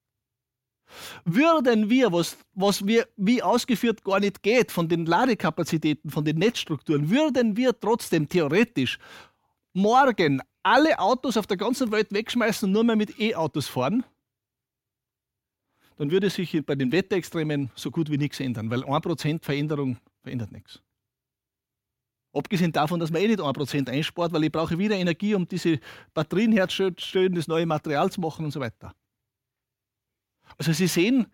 [1.25, 6.39] Würden wir, was, was wir wie ausgeführt gar nicht geht, von den Ladekapazitäten, von den
[6.39, 8.99] Netzstrukturen, würden wir trotzdem theoretisch
[9.75, 14.05] morgen alle Autos auf der ganzen Welt wegschmeißen und nur mehr mit E-Autos fahren,
[15.97, 20.53] dann würde sich bei den Wetterextremen so gut wie nichts ändern, weil 1% Veränderung verändert
[20.53, 20.81] nichts.
[22.39, 25.81] Abgesehen davon, dass man eh nicht 1% einspart, weil ich brauche wieder Energie, um diese
[26.15, 28.95] Batterien herzustellen, das neue Material zu machen und so weiter.
[30.57, 31.27] Also Sie sehen,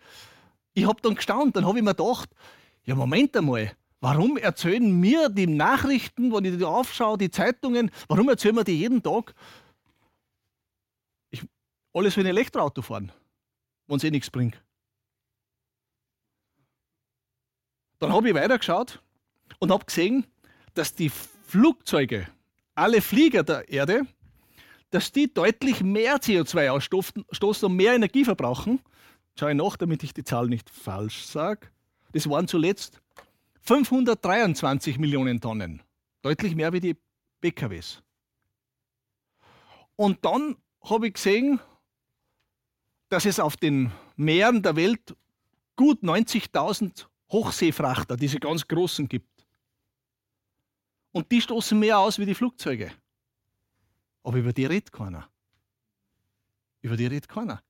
[0.73, 2.31] ich habe dann gestaunt, dann habe ich mir gedacht,
[2.85, 8.31] ja Moment einmal, warum erzählen mir die Nachrichten, wenn ich die aufschaue, die Zeitungen, warum
[8.31, 9.35] erzählen mir die jeden Tag,
[11.31, 11.43] ich,
[11.93, 13.13] alle sollen Elektroauto fahren,
[13.89, 14.59] wenn es eh nichts bringt.
[17.99, 19.03] Dann habe ich weitergeschaut
[19.59, 20.27] und habe gesehen,
[20.75, 22.29] dass die Flugzeuge,
[22.75, 24.07] alle Flieger der Erde,
[24.91, 28.81] dass die deutlich mehr CO2 ausstoßen und mehr Energie verbrauchen.
[29.39, 31.69] Schaue ich nach, damit ich die Zahl nicht falsch sage.
[32.13, 33.01] Das waren zuletzt
[33.63, 35.83] 523 Millionen Tonnen.
[36.23, 36.97] Deutlich mehr wie die
[37.41, 38.03] PKWs.
[39.97, 41.61] Und dann habe ich gesehen,
[43.09, 45.17] dass es auf den Meeren der Welt
[45.77, 49.34] gut 90.000 Hochseefrachter, diese ganz großen gibt.
[51.15, 52.91] Und die stoßen mehr aus wie die Flugzeuge.
[54.25, 55.31] Aber über die redet keiner.
[56.83, 57.63] Über die redet keiner.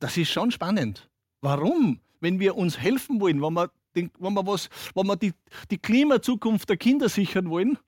[0.00, 1.08] Das ist schon spannend.
[1.40, 1.98] Warum?
[2.20, 5.32] Wenn wir uns helfen wollen, wenn wir, den, wenn wir, was, wenn wir die,
[5.70, 7.78] die Klimazukunft der Kinder sichern wollen,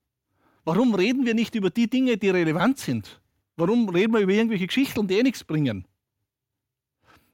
[0.64, 3.20] warum reden wir nicht über die Dinge, die relevant sind?
[3.56, 5.86] Warum reden wir über irgendwelche Geschichten, die eh nichts bringen?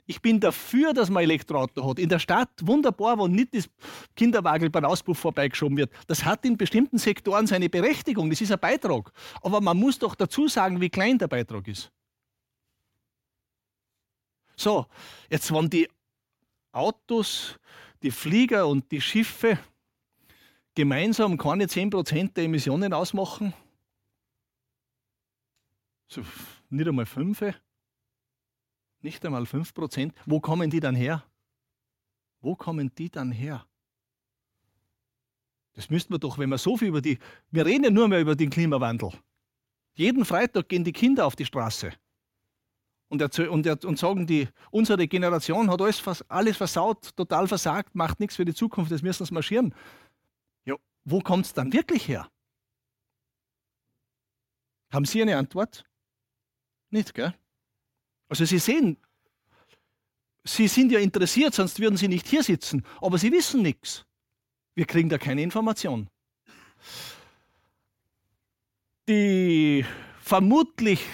[0.07, 1.99] Ich bin dafür, dass man Elektroauto hat.
[1.99, 3.71] In der Stadt wunderbar, wo nicht das
[4.17, 5.93] Kinderwagel beim Auspuff vorbeigeschoben wird.
[6.09, 8.29] Das hat in bestimmten Sektoren seine Berechtigung.
[8.29, 9.13] Das ist ein Beitrag.
[9.43, 11.93] Aber man muss doch dazu sagen, wie klein der Beitrag ist.
[14.57, 14.87] So,
[15.31, 15.89] jetzt wenn die
[16.73, 17.59] Autos,
[18.03, 19.59] die Flieger und die Schiffe
[20.75, 23.53] gemeinsam keine 10% der Emissionen ausmachen,
[26.09, 26.23] so
[26.71, 27.55] nicht einmal 5,
[29.05, 30.15] nicht einmal 5 Prozent.
[30.27, 31.25] Wo kommen die dann her?
[32.41, 33.67] Wo kommen die dann her?
[35.75, 37.19] Das müssten wir doch, wenn wir so viel über die.
[37.51, 39.11] Wir reden ja nur mehr über den Klimawandel.
[39.95, 41.93] Jeden Freitag gehen die Kinder auf die Straße
[43.13, 48.37] und, und, und sagen, die, unsere Generation hat alles, alles versaut, total versagt, macht nichts
[48.37, 49.75] für die Zukunft, jetzt müssen wir marschieren.
[50.65, 52.31] Ja, wo kommt es dann wirklich her?
[54.91, 55.85] Haben Sie eine Antwort?
[56.91, 57.35] Nicht, gell?
[58.33, 58.97] Also Sie sehen,
[60.43, 64.07] Sie sind ja interessiert, sonst würden Sie nicht hier sitzen, aber Sie wissen nichts.
[64.75, 66.09] Wir kriegen da keine Information.
[69.07, 69.85] Die
[70.19, 71.05] vermutlich,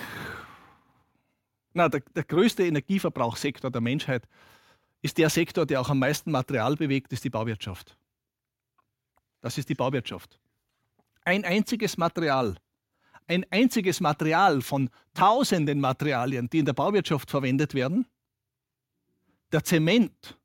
[1.73, 4.29] na, der, der größte Energieverbrauchssektor der Menschheit
[5.03, 7.99] ist der Sektor, der auch am meisten Material bewegt, ist die Bauwirtschaft.
[9.41, 10.39] Das ist die Bauwirtschaft.
[11.25, 12.59] Ein einziges Material,
[13.29, 18.07] ein einziges Material von tausenden Materialien, die in der Bauwirtschaft verwendet werden,
[19.53, 20.39] der Zement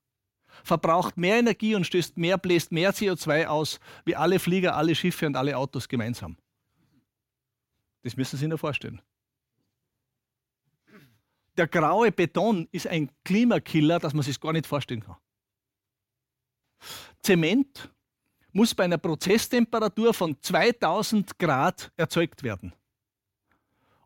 [0.63, 5.25] verbraucht mehr Energie und stößt mehr, bläst mehr CO2 aus, wie alle Flieger, alle Schiffe
[5.25, 6.37] und alle Autos gemeinsam.
[8.03, 9.01] Das müssen Sie sich nur vorstellen.
[11.57, 15.17] Der graue Beton ist ein Klimakiller, das man sich gar nicht vorstellen kann.
[17.21, 17.92] Zement
[18.53, 22.73] muss bei einer Prozesstemperatur von 2000 Grad erzeugt werden.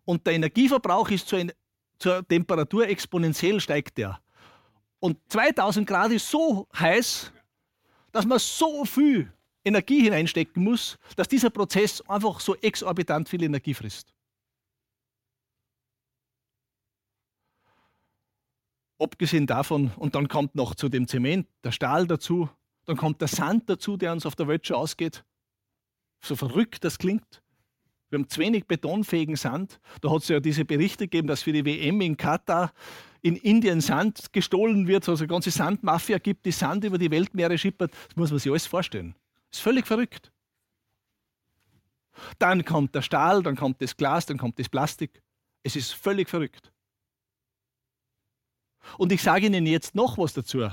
[0.05, 1.45] Und der Energieverbrauch ist zur,
[1.99, 4.19] zur Temperatur exponentiell steigt der.
[4.99, 7.31] Und 2000 Grad ist so heiß,
[8.11, 9.31] dass man so viel
[9.65, 14.13] Energie hineinstecken muss, dass dieser Prozess einfach so exorbitant viel Energie frisst.
[18.97, 22.49] Abgesehen davon, und dann kommt noch zu dem Zement der Stahl dazu,
[22.87, 25.23] dann kommt der Sand dazu, der uns auf der Welt schon ausgeht.
[26.21, 27.43] So verrückt das klingt.
[28.09, 29.81] Wir haben zu wenig betonfähigen Sand.
[30.01, 32.71] Da hat es ja diese Berichte gegeben, dass für die WM in Katar
[33.21, 37.57] in Indien Sand gestohlen wird, also eine ganze Sandmafia gibt, die Sand über die Weltmeere
[37.57, 37.91] schippert.
[38.07, 39.15] Das muss man sich alles vorstellen.
[39.49, 40.31] Das ist völlig verrückt.
[42.39, 45.21] Dann kommt der Stahl, dann kommt das Glas, dann kommt das Plastik.
[45.63, 46.71] Es ist völlig verrückt.
[48.97, 50.69] Und ich sage Ihnen jetzt noch was dazu.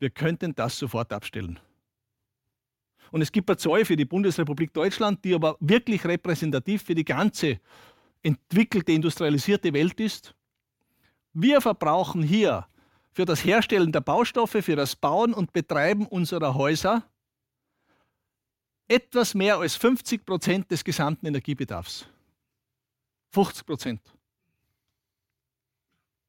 [0.00, 1.60] Wir könnten das sofort abstellen.
[3.12, 7.60] Und es gibt Zahl für die Bundesrepublik Deutschland, die aber wirklich repräsentativ für die ganze
[8.22, 10.34] entwickelte, industrialisierte Welt ist.
[11.32, 12.66] Wir verbrauchen hier
[13.12, 17.04] für das Herstellen der Baustoffe, für das Bauen und Betreiben unserer Häuser
[18.88, 22.06] etwas mehr als 50 Prozent des gesamten Energiebedarfs.
[23.30, 24.00] 50 Prozent.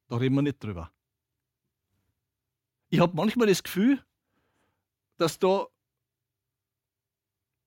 [0.08, 0.90] Da reden wir nicht drüber.
[2.92, 4.04] Ich habe manchmal das Gefühl,
[5.16, 5.66] dass da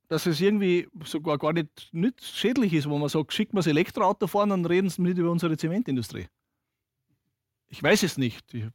[0.07, 3.67] dass es irgendwie sogar gar nicht, nicht schädlich ist, wo man sagt, schicken wir das
[3.67, 6.27] Elektroauto fahren, dann reden sie nicht über unsere Zementindustrie.
[7.69, 8.53] Ich weiß es nicht.
[8.53, 8.65] Ich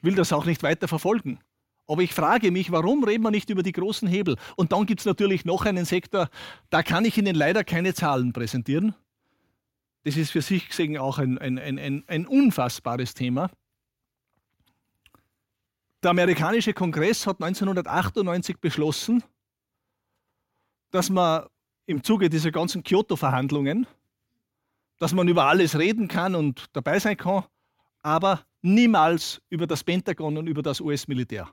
[0.00, 1.40] will das auch nicht weiter verfolgen.
[1.88, 4.36] Aber ich frage mich, warum reden wir nicht über die großen Hebel?
[4.54, 6.30] Und dann gibt es natürlich noch einen Sektor,
[6.70, 8.94] da kann ich Ihnen leider keine Zahlen präsentieren.
[10.04, 13.50] Das ist für sich gesehen auch ein, ein, ein, ein unfassbares Thema.
[16.04, 19.24] Der amerikanische Kongress hat 1998 beschlossen,
[20.90, 21.46] dass man
[21.86, 23.86] im Zuge dieser ganzen Kyoto-Verhandlungen
[24.98, 27.44] dass man über alles reden kann und dabei sein kann,
[28.02, 31.50] aber niemals über das Pentagon und über das US-Militär.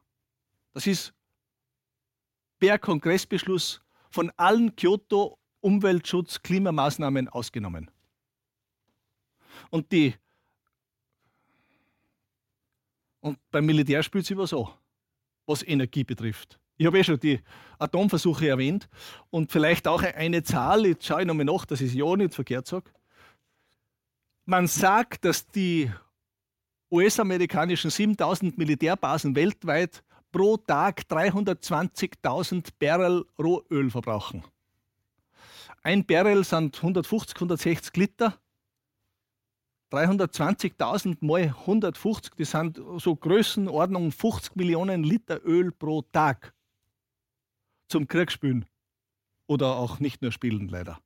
[0.73, 1.13] Das ist
[2.59, 7.89] per Kongressbeschluss von allen Kyoto Umweltschutz, Klimamaßnahmen ausgenommen.
[9.69, 10.15] Und die
[13.21, 14.69] und beim Militär spielt es über so,
[15.45, 16.60] was Energie betrifft.
[16.77, 17.39] Ich habe eh schon die
[17.79, 18.89] Atomversuche erwähnt
[19.29, 22.34] und vielleicht auch eine Zahl, jetzt schaue ich nochmal nach, dass ich es ja nicht
[22.34, 22.91] verkehrt sage.
[24.45, 25.91] Man sagt, dass die
[26.89, 34.43] US-amerikanischen 7000 Militärbasen weltweit pro Tag 320.000 Barrel Rohöl verbrauchen.
[35.84, 38.38] Ein Barrel sind 150, 160 Liter.
[39.91, 46.53] 320.000 mal 150, das sind so Größenordnung 50 Millionen Liter Öl pro Tag
[47.89, 48.65] zum Kriegspülen.
[49.47, 51.01] Oder auch nicht nur spielen, leider.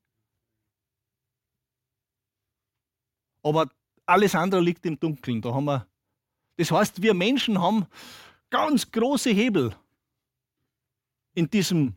[3.42, 3.70] Aber
[4.06, 5.42] alles andere liegt im Dunkeln.
[5.42, 5.88] Da haben wir,
[6.58, 7.88] das heißt, wir Menschen haben
[8.52, 9.76] ganz große Hebel
[11.34, 11.96] in diesem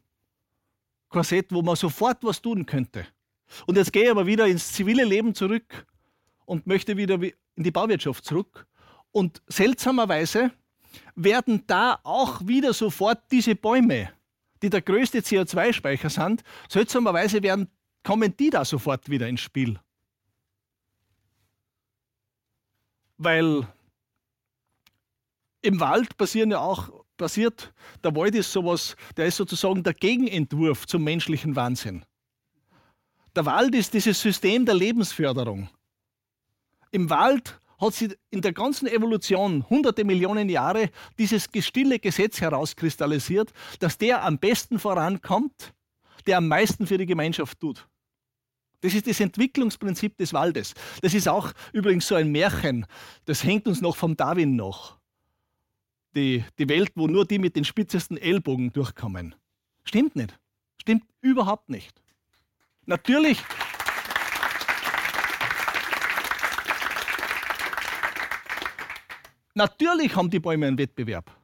[1.10, 3.06] Korsett, wo man sofort was tun könnte.
[3.66, 5.86] Und jetzt gehe ich aber wieder ins zivile Leben zurück
[6.48, 8.66] und möchte wieder in die Bauwirtschaft zurück.
[9.10, 10.50] Und seltsamerweise
[11.14, 14.10] werden da auch wieder sofort diese Bäume,
[14.62, 17.68] die der größte CO2-Speicher sind, seltsamerweise werden,
[18.02, 19.78] kommen die da sofort wieder ins Spiel.
[23.18, 23.66] weil
[25.60, 27.74] im Wald passieren ja auch, passiert,
[28.04, 32.04] der Wald ist sowas, der ist sozusagen der Gegenentwurf zum menschlichen Wahnsinn.
[33.34, 35.68] Der Wald ist dieses System der Lebensförderung.
[36.90, 43.52] Im Wald hat sich in der ganzen Evolution hunderte Millionen Jahre dieses stille Gesetz herauskristallisiert,
[43.78, 45.74] dass der am besten vorankommt,
[46.26, 47.88] der am meisten für die Gemeinschaft tut.
[48.80, 50.74] Das ist das Entwicklungsprinzip des Waldes.
[51.02, 52.86] Das ist auch übrigens so ein Märchen.
[53.24, 54.98] Das hängt uns noch vom Darwin noch.
[56.14, 59.34] Die, die Welt, wo nur die mit den spitzesten Ellbogen durchkommen.
[59.84, 60.38] Stimmt nicht.
[60.80, 62.00] Stimmt überhaupt nicht.
[62.86, 63.42] Natürlich.
[69.58, 71.36] Natürlich haben die Bäume einen Wettbewerb.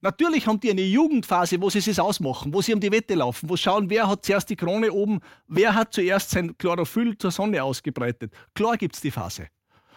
[0.00, 3.46] Natürlich haben die eine Jugendphase, wo sie es ausmachen, wo sie um die Wette laufen,
[3.46, 7.30] wo sie schauen, wer hat zuerst die Krone oben, wer hat zuerst sein Chlorophyll zur
[7.30, 8.32] Sonne ausgebreitet.
[8.54, 9.48] Klar gibt es die Phase.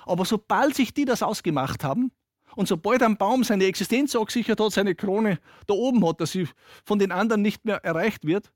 [0.06, 2.12] Aber sobald sich die das ausgemacht haben
[2.58, 6.50] und sobald ein Baum seine Existenz gesichert hat, seine Krone da oben hat, dass sie
[6.84, 8.52] von den anderen nicht mehr erreicht wird,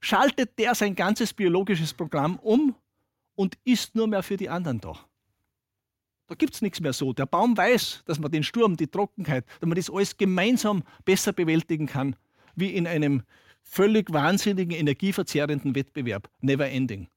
[0.00, 2.74] schaltet der sein ganzes biologisches Programm um
[3.36, 4.98] und ist nur mehr für die anderen da.
[6.26, 7.12] Da gibt es nichts mehr so.
[7.12, 11.32] Der Baum weiß, dass man den Sturm, die Trockenheit, dass man das alles gemeinsam besser
[11.32, 12.16] bewältigen kann,
[12.54, 13.22] wie in einem
[13.62, 16.30] völlig wahnsinnigen, energieverzehrenden Wettbewerb.
[16.40, 17.08] Never ending.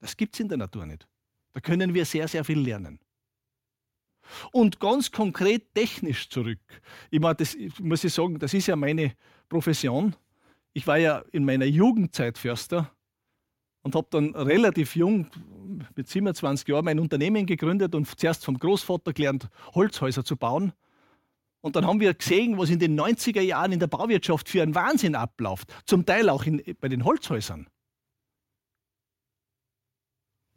[0.00, 1.06] Das gibt es in der Natur nicht.
[1.54, 2.98] Da können wir sehr, sehr viel lernen.
[4.52, 6.58] Und ganz konkret technisch zurück.
[7.10, 9.14] Ich, meine, das, muss ich sagen, das ist ja meine
[9.48, 10.14] Profession.
[10.72, 12.92] Ich war ja in meiner Jugendzeit Förster
[13.86, 15.28] und habe dann relativ jung,
[15.94, 20.72] mit 27 Jahren, mein Unternehmen gegründet und zuerst vom Großvater gelernt, Holzhäuser zu bauen.
[21.60, 24.74] Und dann haben wir gesehen, was in den 90er Jahren in der Bauwirtschaft für ein
[24.74, 27.68] Wahnsinn abläuft, zum Teil auch in, bei den Holzhäusern.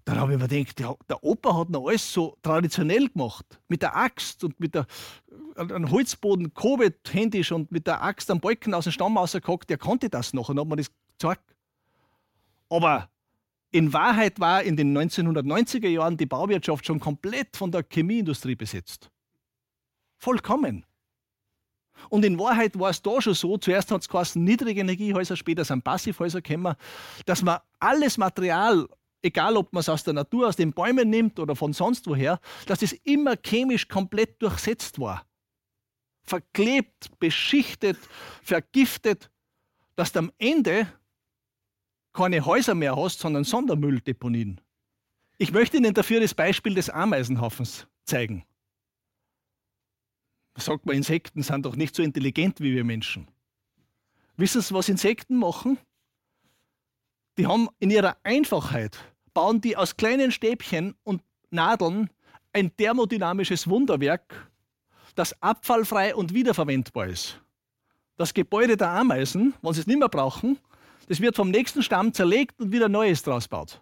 [0.05, 3.45] Dann habe ich mir gedacht, der, der Opa hat noch alles so traditionell gemacht.
[3.67, 4.87] Mit der Axt und mit der
[5.55, 9.77] an Holzboden kobet händisch und mit der Axt am Balken aus dem Stamm rausgehackt, der
[9.77, 11.55] konnte das noch und hat mir das gezeigt.
[12.69, 13.09] Aber
[13.71, 19.09] in Wahrheit war in den 1990er Jahren die Bauwirtschaft schon komplett von der Chemieindustrie besetzt.
[20.17, 20.85] Vollkommen.
[22.09, 25.65] Und in Wahrheit war es da schon so, zuerst hat es geheißen niedrige Energiehäuser, später
[25.65, 26.75] sind Passivhäuser gekommen,
[27.25, 28.87] dass man alles Material,
[29.21, 32.39] egal ob man es aus der Natur, aus den Bäumen nimmt oder von sonst woher,
[32.65, 35.25] dass es immer chemisch komplett durchsetzt war.
[36.23, 37.97] Verklebt, beschichtet,
[38.41, 39.29] vergiftet,
[39.95, 40.87] dass am Ende
[42.19, 44.59] keine Häuser mehr hast, sondern Sondermülldeponien.
[45.37, 48.43] Ich möchte Ihnen dafür das Beispiel des Ameisenhaufens zeigen.
[50.57, 53.29] Sagt man, Insekten sind doch nicht so intelligent wie wir Menschen.
[54.35, 55.77] Wissen Sie, was Insekten machen?
[57.37, 58.97] Die haben in ihrer Einfachheit,
[59.33, 62.09] bauen die aus kleinen Stäbchen und Nadeln
[62.51, 64.51] ein thermodynamisches Wunderwerk,
[65.15, 67.39] das abfallfrei und wiederverwendbar ist.
[68.17, 70.59] Das Gebäude der Ameisen, wenn sie es nicht mehr brauchen,
[71.09, 73.81] das wird vom nächsten Stamm zerlegt und wieder Neues draus baut.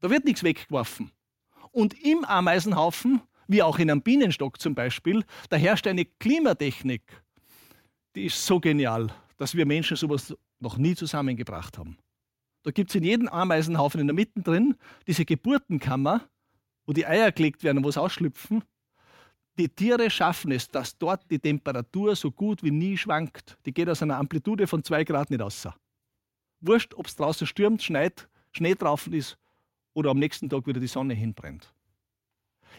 [0.00, 1.12] Da wird nichts weggeworfen.
[1.70, 7.02] Und im Ameisenhaufen, wie auch in einem Bienenstock zum Beispiel, da herrscht eine Klimatechnik,
[8.16, 11.96] die ist so genial, dass wir Menschen sowas noch nie zusammengebracht haben.
[12.64, 14.74] Da gibt es in jedem Ameisenhaufen in der Mitte drin
[15.06, 16.28] diese Geburtenkammer,
[16.84, 18.64] wo die Eier gelegt werden und wo sie ausschlüpfen.
[19.56, 23.56] Die Tiere schaffen es, dass dort die Temperatur so gut wie nie schwankt.
[23.66, 25.68] Die geht aus einer Amplitude von zwei Grad nicht raus.
[26.62, 29.36] Wurscht, ob es draußen stürmt, schneit, Schnee drauf ist
[29.94, 31.74] oder am nächsten Tag wieder die Sonne hinbrennt.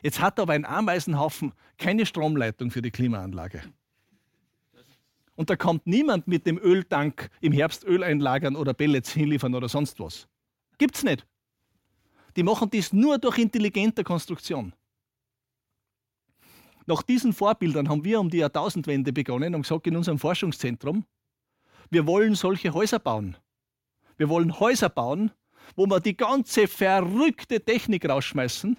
[0.02, 3.62] Jetzt hat aber ein Ameisenhaufen keine Stromleitung für die Klimaanlage.
[5.36, 9.68] Und da kommt niemand mit dem Öltank im Herbst Öl einlagern oder Pellets hinliefern oder
[9.68, 10.28] sonst was.
[10.78, 11.26] Gibt's nicht.
[12.36, 14.74] Die machen dies nur durch intelligente Konstruktion.
[16.86, 21.06] Nach diesen Vorbildern haben wir um die Jahrtausendwende begonnen und gesagt in unserem Forschungszentrum,
[21.90, 23.38] wir wollen solche Häuser bauen.
[24.18, 25.32] Wir wollen Häuser bauen,
[25.76, 28.78] wo wir die ganze verrückte Technik rausschmeißen.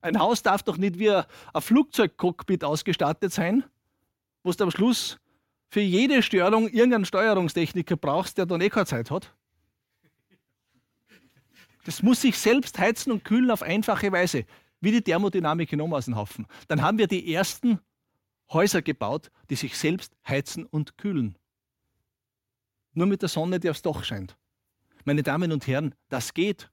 [0.00, 1.24] Ein Haus darf doch nicht wie ein
[1.58, 3.64] Flugzeugcockpit ausgestattet sein,
[4.42, 5.18] wo du am Schluss
[5.68, 9.34] für jede Störung irgendeinen Steuerungstechniker brauchst, der dann eh keine Zeit hat.
[11.84, 14.44] Das muss sich selbst heizen und kühlen auf einfache Weise,
[14.80, 16.46] wie die Thermodynamik in Omasenhaufen.
[16.68, 17.80] Dann haben wir die ersten
[18.52, 21.36] Häuser gebaut, die sich selbst heizen und kühlen.
[22.92, 24.36] Nur mit der Sonne, die aufs Dach scheint.
[25.04, 26.70] Meine Damen und Herren, das geht.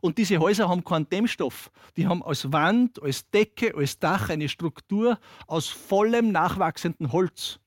[0.00, 1.70] Und diese Häuser haben keinen Dämmstoff.
[1.96, 7.60] Die haben als Wand, als Decke, als Dach eine Struktur aus vollem nachwachsendem Holz.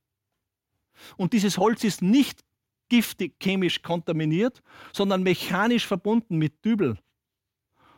[1.16, 2.44] Und dieses Holz ist nicht
[2.90, 4.62] giftig chemisch kontaminiert,
[4.94, 6.98] sondern mechanisch verbunden mit Dübel.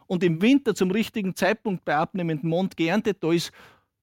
[0.08, 3.52] Und im Winter zum richtigen Zeitpunkt bei abnehmendem Mond geerntet, da ist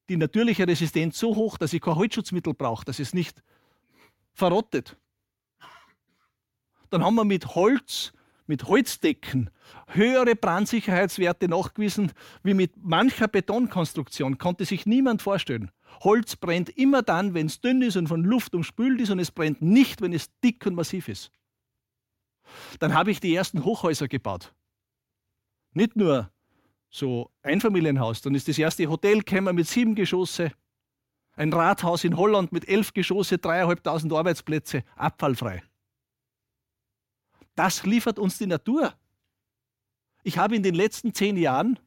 [0.08, 3.42] die natürliche Resistenz so hoch, dass ich kein Holzschutzmittel brauche, dass es nicht
[4.32, 4.96] verrottet
[6.90, 8.12] dann haben wir mit Holz,
[8.46, 9.50] mit Holzdecken
[9.88, 12.12] höhere Brandsicherheitswerte nachgewiesen
[12.42, 14.38] wie mit mancher Betonkonstruktion.
[14.38, 15.70] Konnte sich niemand vorstellen.
[16.00, 19.30] Holz brennt immer dann, wenn es dünn ist und von Luft umspült ist und es
[19.30, 21.30] brennt nicht, wenn es dick und massiv ist.
[22.78, 24.54] Dann habe ich die ersten Hochhäuser gebaut.
[25.72, 26.30] Nicht nur
[26.88, 30.52] so Einfamilienhaus, dann ist das erste Hotel gekommen mit sieben Geschosse,
[31.34, 35.62] ein Rathaus in Holland mit elf Geschosse, dreieinhalbtausend Arbeitsplätze, abfallfrei.
[37.56, 38.94] Das liefert uns die Natur.
[40.22, 41.78] Ich habe in den letzten zehn Jahren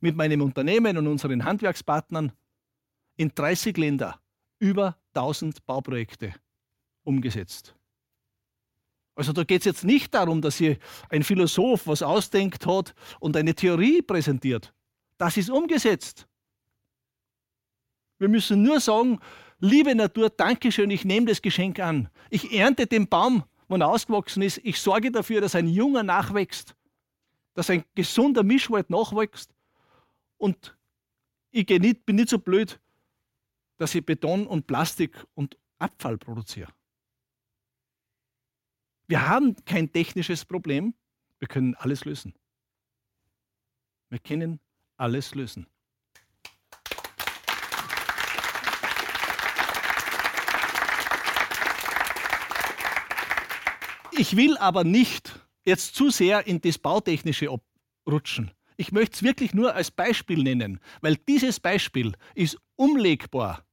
[0.00, 2.32] mit meinem Unternehmen und unseren Handwerkspartnern
[3.16, 4.20] in 30 Länder
[4.58, 6.34] über 1000 Bauprojekte
[7.04, 7.74] umgesetzt.
[9.16, 10.76] Also da geht es jetzt nicht darum, dass hier
[11.08, 14.74] ein Philosoph was ausdenkt hat und eine Theorie präsentiert.
[15.18, 16.26] Das ist umgesetzt.
[18.18, 19.20] Wir müssen nur sagen,
[19.60, 22.08] liebe Natur, Dankeschön, ich nehme das Geschenk an.
[22.30, 24.58] Ich ernte den Baum, wenn er ausgewachsen ist.
[24.62, 26.74] Ich sorge dafür, dass ein junger nachwächst,
[27.54, 29.54] dass ein gesunder Mischwald nachwächst.
[30.38, 30.76] Und
[31.50, 32.80] ich nicht, bin nicht so blöd,
[33.76, 36.72] dass ich Beton und Plastik und Abfall produziere.
[39.06, 40.94] Wir haben kein technisches Problem,
[41.38, 42.34] wir können alles lösen.
[44.08, 44.60] Wir können
[44.96, 45.66] alles lösen.
[54.16, 58.52] Ich will aber nicht jetzt zu sehr in das Bautechnische abrutschen.
[58.76, 63.64] Ich möchte es wirklich nur als Beispiel nennen, weil dieses Beispiel ist umlegbar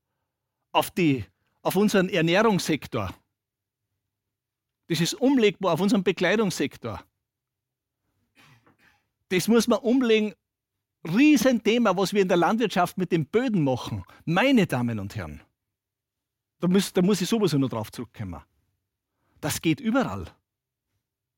[0.71, 1.25] auf, die,
[1.61, 3.13] auf unseren Ernährungssektor.
[4.87, 7.03] Das ist umlegbar auf unseren Bekleidungssektor.
[9.29, 10.33] Das muss man umlegen.
[11.03, 14.03] Riesenthema, was wir in der Landwirtschaft mit den Böden machen.
[14.25, 15.41] Meine Damen und Herren.
[16.59, 18.41] Da muss, da muss ich sowieso noch drauf zurückkommen.
[19.41, 20.25] Das geht überall.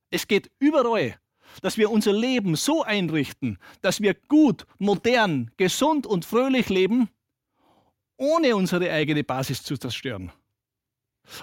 [0.10, 1.18] Es geht überall,
[1.62, 7.10] dass wir unser Leben so einrichten, dass wir gut, modern, gesund und fröhlich leben,
[8.18, 10.32] ohne unsere eigene Basis zu zerstören.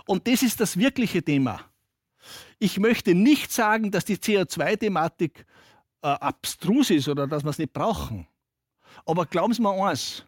[0.06, 1.60] Und das ist das wirkliche Thema.
[2.58, 5.46] Ich möchte nicht sagen, dass die CO2-Thematik
[6.02, 8.26] äh, abstrus ist oder dass wir es nicht brauchen.
[9.06, 10.26] Aber glauben Sie mir eins,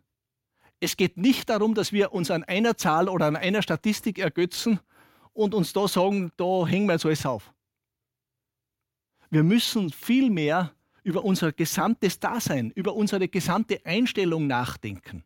[0.80, 4.80] es geht nicht darum, dass wir uns an einer Zahl oder an einer Statistik ergötzen
[5.32, 7.52] und uns da sagen, da hängen wir jetzt alles auf.
[9.30, 10.72] Wir müssen viel mehr
[11.02, 15.24] über unser gesamtes Dasein, über unsere gesamte Einstellung nachdenken.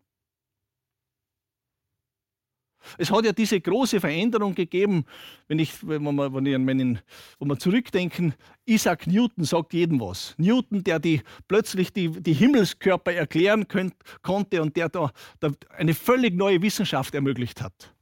[2.98, 5.04] Es hat ja diese große Veränderung gegeben,
[5.48, 7.00] wenn, ich, wenn, wir, wenn, ich wenn
[7.40, 8.34] wir zurückdenken,
[8.64, 10.34] Isaac Newton sagt jedem was.
[10.38, 15.94] Newton, der die, plötzlich die, die Himmelskörper erklären könnt, konnte und der da, da eine
[15.94, 17.92] völlig neue Wissenschaft ermöglicht hat.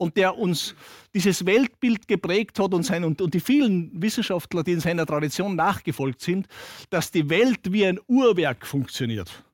[0.00, 0.74] Und der uns
[1.12, 5.54] dieses Weltbild geprägt hat und, sein, und, und die vielen Wissenschaftler, die in seiner Tradition
[5.56, 6.48] nachgefolgt sind,
[6.88, 9.44] dass die Welt wie ein Uhrwerk funktioniert.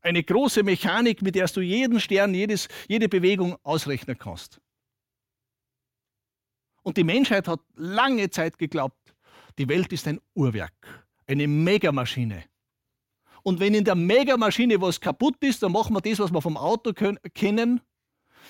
[0.00, 4.62] Eine große Mechanik, mit der du jeden Stern, jedes, jede Bewegung ausrechnen kannst.
[6.82, 9.14] Und die Menschheit hat lange Zeit geglaubt,
[9.58, 12.44] die Welt ist ein Uhrwerk, eine Megamaschine.
[13.42, 16.56] Und wenn in der Megamaschine was kaputt ist, dann machen wir das, was wir vom
[16.56, 17.82] Auto können, kennen,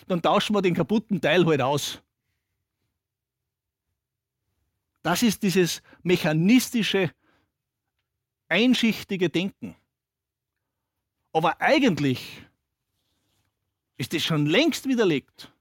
[0.06, 2.00] dann tauschen wir den kaputten Teil halt aus.
[5.02, 7.12] Das ist dieses mechanistische,
[8.48, 9.76] einschichtige Denken.
[11.32, 12.42] Aber eigentlich
[13.96, 15.52] ist das schon längst widerlegt.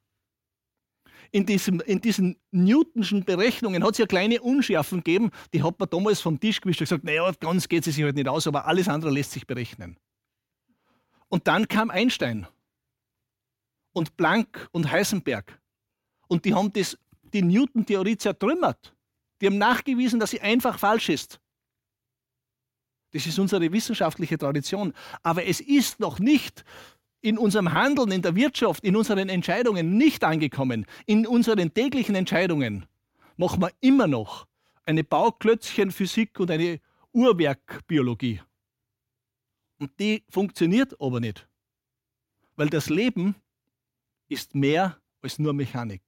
[1.31, 5.89] In, diesem, in diesen Newtonschen Berechnungen hat es ja kleine Unschärfen gegeben, die hat man
[5.89, 8.65] damals vom Tisch gewischt und gesagt, naja, ganz geht es sich halt nicht aus, aber
[8.65, 9.97] alles andere lässt sich berechnen.
[11.27, 12.47] Und dann kam Einstein
[13.95, 15.59] und Planck und Heisenberg.
[16.27, 16.97] Und die haben das,
[17.33, 18.93] die Newton-Theorie zertrümmert.
[19.39, 21.39] Die haben nachgewiesen, dass sie einfach falsch ist.
[23.11, 24.93] Das ist unsere wissenschaftliche Tradition.
[25.23, 26.65] Aber es ist noch nicht
[27.21, 30.85] in unserem Handeln, in der Wirtschaft, in unseren Entscheidungen nicht angekommen.
[31.05, 32.85] In unseren täglichen Entscheidungen
[33.37, 34.45] machen wir immer noch
[34.83, 36.81] eine Bauklötzchenphysik und eine
[37.13, 38.41] Uhrwerkbiologie.
[39.79, 41.47] Und die funktioniert aber nicht.
[42.57, 43.35] Weil das Leben
[44.27, 46.01] ist mehr als nur Mechanik.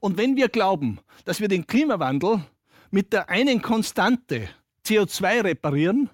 [0.00, 2.44] Und wenn wir glauben, dass wir den Klimawandel
[2.90, 4.48] mit der einen Konstante
[4.84, 6.10] CO2 reparieren,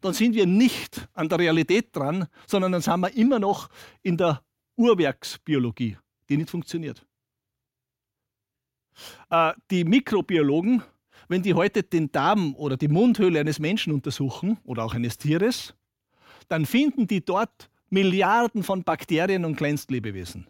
[0.00, 3.68] dann sind wir nicht an der Realität dran, sondern dann sind wir immer noch
[4.02, 4.42] in der
[4.76, 5.96] Uhrwerksbiologie,
[6.28, 7.06] die nicht funktioniert.
[9.30, 10.82] Äh, die Mikrobiologen,
[11.28, 15.74] wenn die heute den Darm oder die Mundhöhle eines Menschen untersuchen oder auch eines Tieres,
[16.48, 20.46] dann finden die dort Milliarden von Bakterien und Kleinstlebewesen.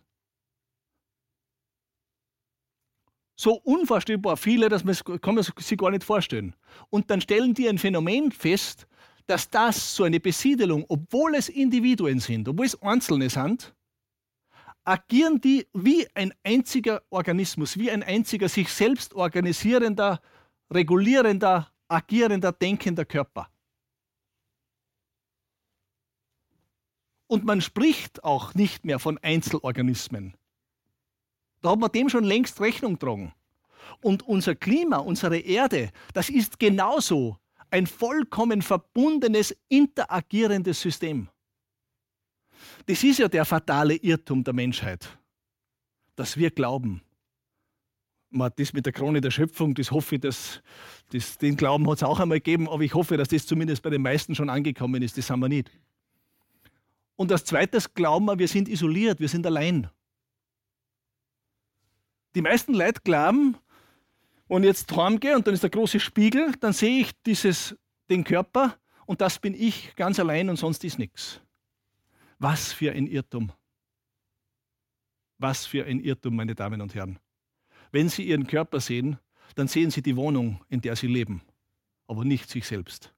[3.36, 6.56] so unvorstellbar viele, dass man kann man sich gar nicht vorstellen.
[6.90, 8.86] Und dann stellen die ein Phänomen fest,
[9.26, 13.74] dass das so eine Besiedelung, obwohl es Individuen sind, obwohl es Einzelne sind,
[14.84, 20.20] agieren die wie ein einziger Organismus, wie ein einziger sich selbst organisierender,
[20.72, 23.48] regulierender, agierender, denkender Körper.
[27.26, 30.34] Und man spricht auch nicht mehr von Einzelorganismen.
[31.60, 33.34] Da hat man dem schon längst Rechnung getragen.
[34.00, 37.38] Und unser Klima, unsere Erde, das ist genauso
[37.70, 41.28] ein vollkommen verbundenes, interagierendes System.
[42.86, 45.08] Das ist ja der fatale Irrtum der Menschheit,
[46.14, 47.02] dass wir glauben,
[48.56, 50.62] das mit der Krone der Schöpfung, das hoffe ich, dass,
[51.10, 53.90] das, den Glauben hat es auch einmal gegeben, aber ich hoffe, dass das zumindest bei
[53.90, 55.16] den meisten schon angekommen ist.
[55.16, 55.70] Das haben wir nicht.
[57.16, 59.90] Und als zweites glauben wir, wir sind isoliert, wir sind allein.
[62.34, 63.56] Die meisten Leute glauben,
[64.48, 67.74] wenn ich jetzt heimgehe und dann ist der große Spiegel, dann sehe ich dieses,
[68.10, 71.40] den Körper und das bin ich ganz allein und sonst ist nichts.
[72.38, 73.52] Was für ein Irrtum.
[75.38, 77.18] Was für ein Irrtum, meine Damen und Herren.
[77.90, 79.18] Wenn Sie Ihren Körper sehen,
[79.54, 81.42] dann sehen Sie die Wohnung, in der Sie leben,
[82.06, 83.15] aber nicht sich selbst.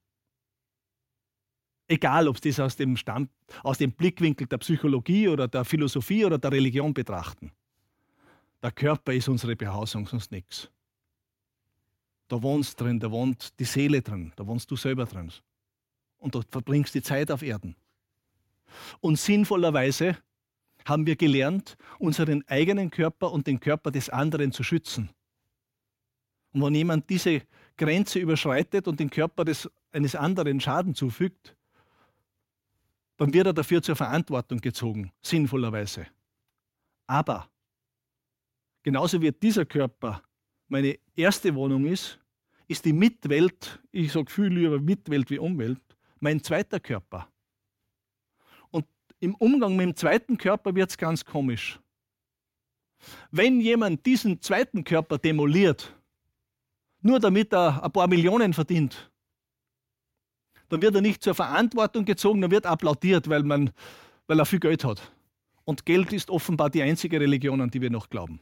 [1.91, 3.31] Egal, ob Sie das aus dem, Stand,
[3.63, 7.51] aus dem Blickwinkel der Psychologie oder der Philosophie oder der Religion betrachten.
[8.61, 10.69] Der Körper ist unsere Behausung, sonst nichts.
[12.27, 15.31] Da wohnst drin, da wohnt die Seele drin, da wohnst du selber drin.
[16.19, 17.75] Und dort verbringst die Zeit auf Erden.
[18.99, 20.15] Und sinnvollerweise
[20.85, 25.09] haben wir gelernt, unseren eigenen Körper und den Körper des anderen zu schützen.
[26.51, 27.41] Und wenn jemand diese
[27.77, 31.55] Grenze überschreitet und den Körper des, eines anderen Schaden zufügt,
[33.19, 36.07] dann wird er dafür zur Verantwortung gezogen, sinnvollerweise.
[37.05, 37.47] Aber
[38.81, 40.23] genauso wie dieser Körper
[40.67, 42.19] meine erste Wohnung ist,
[42.67, 45.81] ist die Mitwelt, ich sage viel lieber Mitwelt wie Umwelt,
[46.19, 47.29] mein zweiter Körper
[49.19, 51.79] im Umgang mit dem zweiten Körper wird es ganz komisch.
[53.31, 55.95] Wenn jemand diesen zweiten Körper demoliert,
[57.01, 59.09] nur damit er ein paar Millionen verdient,
[60.69, 63.71] dann wird er nicht zur Verantwortung gezogen, dann wird applaudiert, weil, man,
[64.27, 65.01] weil er viel Geld hat.
[65.65, 68.39] Und Geld ist offenbar die einzige Religion, an die wir noch glauben.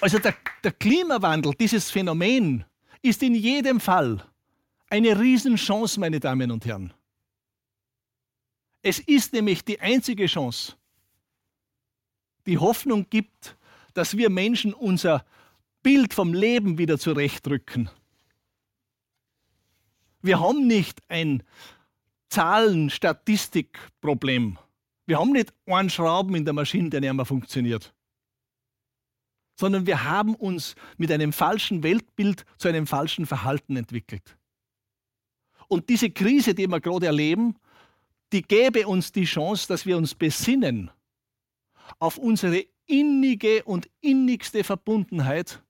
[0.00, 2.64] Also der, der Klimawandel, dieses Phänomen,
[3.02, 4.24] ist in jedem Fall
[4.90, 6.92] eine Riesenchance, meine Damen und Herren.
[8.82, 10.74] Es ist nämlich die einzige Chance,
[12.46, 13.56] die Hoffnung gibt,
[13.92, 15.24] dass wir Menschen unser
[15.88, 17.88] Bild vom Leben wieder zurechtrücken.
[20.20, 21.42] Wir haben nicht ein
[22.28, 24.58] Zahlen-Statistik-Problem.
[25.06, 27.94] Wir haben nicht einen Schrauben in der Maschine, der nicht mehr funktioniert
[29.54, 34.36] sondern wir haben uns mit einem falschen Weltbild zu einem falschen Verhalten entwickelt.
[35.68, 37.56] Und diese Krise, die wir gerade erleben,
[38.32, 40.90] die gäbe uns die Chance, dass wir uns besinnen
[41.98, 45.60] auf unsere innige und innigste Verbundenheit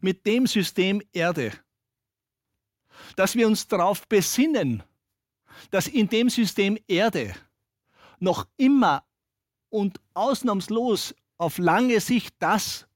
[0.00, 1.52] mit dem System Erde.
[3.14, 4.82] Dass wir uns darauf besinnen,
[5.70, 7.34] dass in dem System Erde
[8.18, 9.04] noch immer
[9.68, 12.86] und ausnahmslos auf lange Sicht das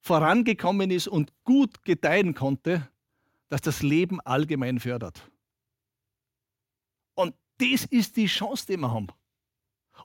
[0.00, 2.88] vorangekommen ist und gut gedeihen konnte,
[3.48, 5.30] das das Leben allgemein fördert.
[7.14, 9.08] Und das ist die Chance, die wir haben.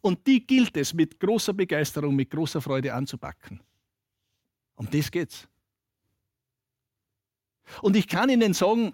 [0.02, 3.62] Und die gilt es mit großer Begeisterung, mit großer Freude anzupacken.
[4.76, 5.48] Um das geht's.
[7.82, 8.94] Und ich kann Ihnen sagen,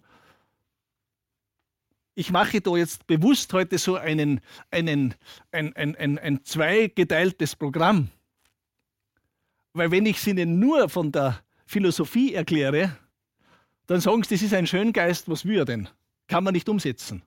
[2.15, 4.41] ich mache da jetzt bewusst heute so einen,
[4.71, 5.15] einen,
[5.51, 8.09] ein, ein, ein, ein zweigeteiltes Programm.
[9.73, 12.97] Weil wenn ich es Ihnen nur von der Philosophie erkläre,
[13.87, 15.87] dann sagen Sie, das ist ein Schöngeist, was will er denn?
[16.27, 17.23] Kann man nicht umsetzen.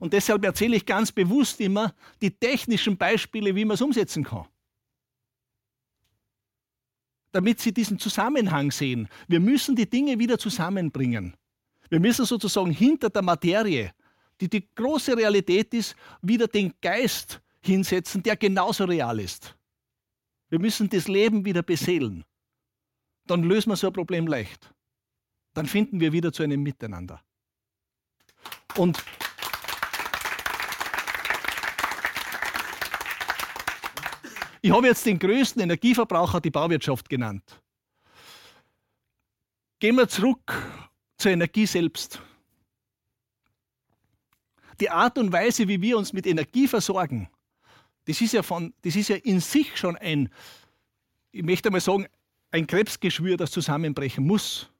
[0.00, 4.46] Und deshalb erzähle ich ganz bewusst immer die technischen Beispiele, wie man es umsetzen kann.
[7.32, 9.08] Damit Sie diesen Zusammenhang sehen.
[9.28, 11.36] Wir müssen die Dinge wieder zusammenbringen.
[11.88, 13.92] Wir müssen sozusagen hinter der Materie,
[14.40, 19.56] die die große Realität ist, wieder den Geist hinsetzen, der genauso real ist.
[20.48, 22.24] Wir müssen das Leben wieder beseelen.
[23.26, 24.72] Dann lösen wir so ein Problem leicht.
[25.54, 27.22] Dann finden wir wieder zu einem Miteinander.
[28.76, 29.02] Und
[34.62, 37.62] ich habe jetzt den größten Energieverbraucher die Bauwirtschaft genannt.
[39.78, 40.52] Gehen wir zurück
[41.16, 42.20] zur Energie selbst.
[44.80, 47.28] Die Art und Weise, wie wir uns mit Energie versorgen,
[48.06, 50.30] das ist ja, von, das ist ja in sich schon ein,
[51.32, 52.06] ich möchte mal sagen,
[52.50, 54.70] ein Krebsgeschwür, das zusammenbrechen muss.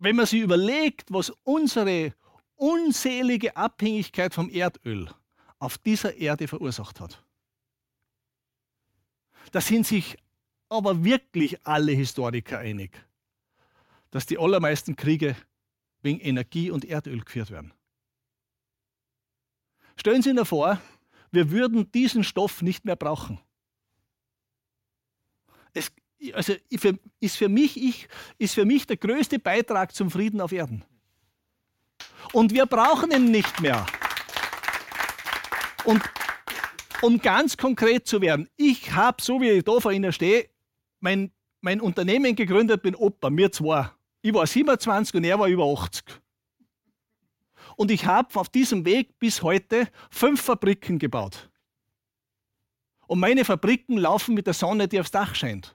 [0.00, 2.14] wenn man sich überlegt, was unsere
[2.56, 5.08] unselige Abhängigkeit vom Erdöl
[5.60, 7.22] auf dieser Erde verursacht hat.
[9.52, 10.16] Da sind sich
[10.68, 12.92] aber wirklich alle Historiker einig,
[14.10, 15.36] dass die allermeisten Kriege
[16.02, 17.72] wegen Energie und Erdöl geführt werden.
[19.96, 20.80] Stellen Sie sich vor,
[21.30, 23.38] wir würden diesen Stoff nicht mehr brauchen.
[25.74, 25.92] Es,
[26.32, 26.54] also
[27.20, 28.08] ist für, mich, ich,
[28.38, 30.84] ist für mich der größte Beitrag zum Frieden auf Erden.
[32.32, 33.86] Und wir brauchen ihn nicht mehr.
[35.84, 36.02] Und
[37.02, 40.48] um ganz konkret zu werden, ich habe, so wie ich da vor Ihnen stehe,
[41.00, 43.90] mein, mein Unternehmen gegründet, bin Opa, mir zwei.
[44.22, 46.04] Ich war 27 und er war über 80.
[47.76, 51.50] Und ich habe auf diesem Weg bis heute fünf Fabriken gebaut.
[53.06, 55.74] Und meine Fabriken laufen mit der Sonne, die aufs Dach scheint.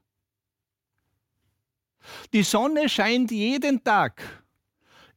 [2.34, 4.45] Die Sonne scheint jeden Tag.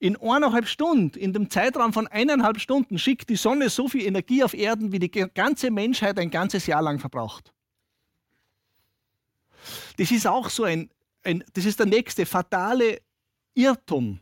[0.00, 4.44] In eineinhalb Stunden, in dem Zeitraum von eineinhalb Stunden, schickt die Sonne so viel Energie
[4.44, 7.52] auf Erden, wie die ganze Menschheit ein ganzes Jahr lang verbraucht.
[9.96, 10.90] Das ist auch so ein,
[11.24, 13.00] ein das ist der nächste fatale
[13.54, 14.20] Irrtum,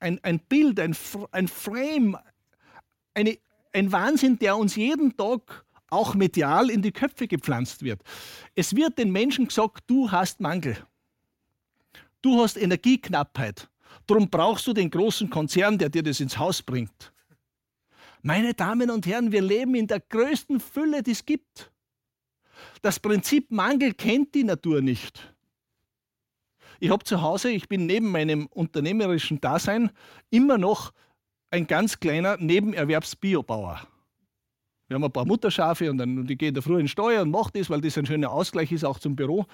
[0.00, 0.96] ein, ein Bild, ein,
[1.30, 2.16] ein Frame,
[3.14, 3.38] eine,
[3.72, 8.02] ein Wahnsinn, der uns jeden Tag auch medial in die Köpfe gepflanzt wird.
[8.54, 10.76] Es wird den Menschen gesagt, du hast Mangel.
[12.22, 13.68] Du hast Energieknappheit.
[14.08, 17.12] Darum brauchst du den großen Konzern, der dir das ins Haus bringt.
[18.22, 21.70] Meine Damen und Herren, wir leben in der größten Fülle, die es gibt.
[22.80, 25.34] Das Prinzip Mangel kennt die Natur nicht.
[26.80, 29.90] Ich habe zu Hause, ich bin neben meinem unternehmerischen Dasein
[30.30, 30.94] immer noch
[31.50, 33.86] ein ganz kleiner Nebenerwerbsbiobauer.
[34.86, 37.30] Wir haben ein paar Mutterschafe und, dann, und die gehen da früh in Steuer und
[37.30, 39.44] machen das, weil das ein schöner Ausgleich ist, auch zum Büro.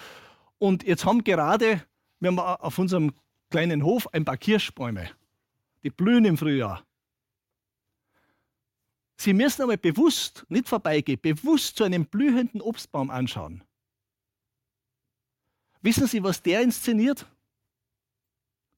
[0.59, 1.83] Und jetzt haben gerade,
[2.21, 3.13] wir haben auf unserem
[3.55, 5.09] kleinen Hof ein paar Kirschbäume.
[5.85, 6.85] Die blühen im Frühjahr.
[9.17, 13.63] Sie müssen einmal bewusst, nicht vorbeigehen, bewusst zu einem blühenden Obstbaum anschauen.
[15.83, 17.27] Wissen Sie, was der inszeniert?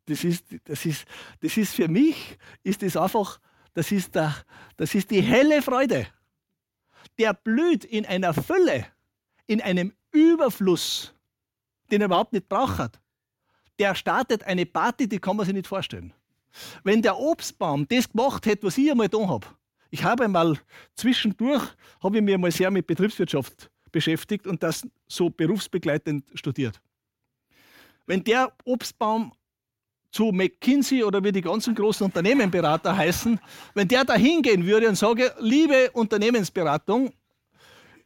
[0.05, 1.07] Das ist, das ist,
[1.41, 3.41] das ist für mich, ist das einfach,
[3.73, 4.37] das ist, der,
[4.77, 6.07] das ist die helle Freude.
[7.19, 8.87] Der blüht in einer Fülle,
[9.47, 11.15] in einem Überfluss,
[11.91, 13.01] den er überhaupt nicht braucht.
[13.79, 16.13] Der startet eine Party, die kann man sich nicht vorstellen.
[16.85, 19.47] Wenn der Obstbaum das gemacht hätte, was ich einmal da habe,
[19.91, 20.59] ich habe einmal
[20.95, 21.63] zwischendurch,
[22.03, 26.81] habe ich mich einmal sehr mit Betriebswirtschaft beschäftigt und das so berufsbegleitend studiert.
[28.07, 29.33] Wenn der Obstbaum
[30.11, 33.39] zu McKinsey oder wie die ganzen großen Unternehmenberater heißen,
[33.75, 37.13] wenn der da hingehen würde und sage, liebe Unternehmensberatung,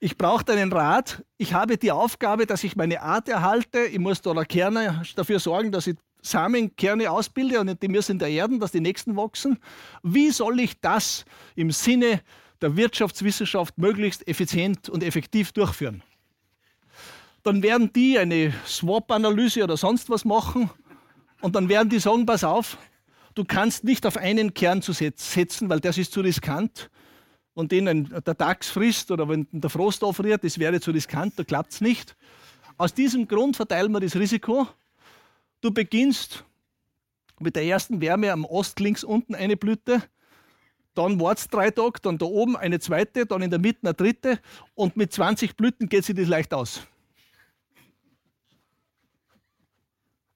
[0.01, 4.22] ich brauche deinen Rat, ich habe die Aufgabe, dass ich meine Art erhalte, ich muss
[4.22, 8.80] da Kerne dafür sorgen, dass ich Samenkerne ausbilde und die müssen der Erde, dass die
[8.80, 9.59] nächsten wachsen.
[10.03, 11.24] Wie soll ich das
[11.55, 12.22] im Sinne
[12.62, 16.03] der Wirtschaftswissenschaft möglichst effizient und effektiv durchführen?
[17.42, 20.70] Dann werden die eine Swap-Analyse oder sonst was machen
[21.40, 22.78] und dann werden die sagen, pass auf,
[23.34, 26.90] du kannst nicht auf einen Kern zu setzen, weil das ist zu riskant.
[27.55, 31.44] Und den der DAX frisst oder wenn der Frost aufriert, das wäre zu riskant, da
[31.44, 32.16] klappt es nicht.
[32.78, 34.68] Aus diesem Grund verteilen wir das Risiko
[35.61, 36.44] Du beginnst
[37.38, 40.03] mit der ersten Wärme am Ost links unten eine Blüte,
[40.94, 44.40] dann wartest drei Tage, dann da oben eine zweite, dann in der Mitte eine dritte
[44.74, 46.86] und mit 20 Blüten geht sich das leicht aus.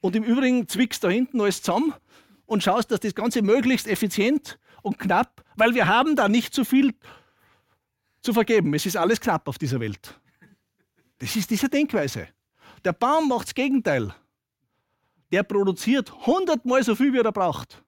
[0.01, 1.95] Und im Übrigen zwickst du da hinten alles zusammen
[2.45, 6.65] und schaust, dass das Ganze möglichst effizient und knapp, weil wir haben da nicht so
[6.65, 6.95] viel
[8.21, 8.73] zu vergeben.
[8.75, 10.19] Es ist alles knapp auf dieser Welt.
[11.19, 12.29] Das ist diese Denkweise.
[12.85, 14.15] Der Baum macht das Gegenteil
[15.35, 17.83] der produziert hundertmal so viel, wie er braucht.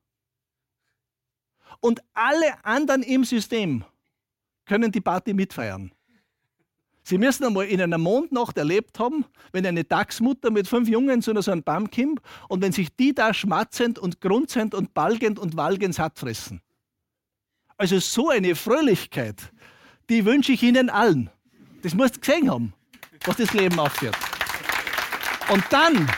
[1.78, 3.84] Und alle anderen im System
[4.64, 5.92] können die Party mitfeiern.
[7.04, 11.40] Sie müssen einmal in einer Mondnacht erlebt haben, wenn eine Dachsmutter mit fünf Jungen zu
[11.40, 15.56] so einem Baum kommt und wenn sich die da schmatzend und grunzend und balgend und
[15.56, 16.60] walgend satt fressen.
[17.76, 19.52] Also so eine Fröhlichkeit,
[20.08, 21.30] die wünsche ich Ihnen allen.
[21.82, 22.72] Das musst du gesehen haben,
[23.24, 24.16] was das Leben aufführt.
[25.50, 26.08] Und dann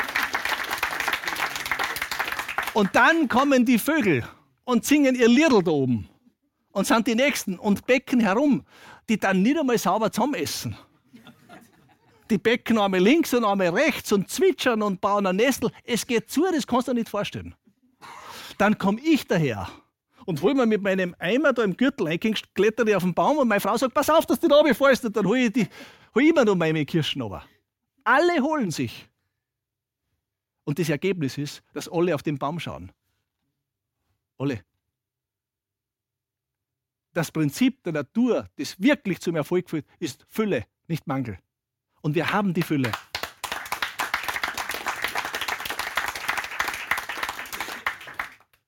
[2.74, 4.24] und dann kommen die Vögel
[4.64, 6.08] und singen ihr Liedl da oben.
[6.70, 8.64] Und sind die Nächsten und becken herum,
[9.08, 10.76] die dann nicht einmal sauber zusammen essen.
[12.30, 15.72] Die becken einmal links und einmal rechts und zwitschern und bauen ein Nestel.
[15.82, 17.54] Es geht zu, das kannst du dir nicht vorstellen.
[18.58, 19.68] Dann komme ich daher
[20.28, 23.48] und hol mir mit meinem Eimer da im Gürtel eingehängt, klettere auf den Baum und
[23.48, 25.02] meine Frau sagt, pass auf, dass du da oben fällst.
[25.06, 25.66] Und dann hole ich, die,
[26.14, 27.46] hol ich immer noch meine Kirschen runter.
[28.04, 29.08] Alle holen sich.
[30.64, 32.92] Und das Ergebnis ist, dass alle auf den Baum schauen.
[34.36, 34.62] Alle.
[37.14, 41.38] Das Prinzip der Natur, das wirklich zum Erfolg führt, ist Fülle, nicht Mangel.
[42.02, 42.92] Und wir haben die Fülle.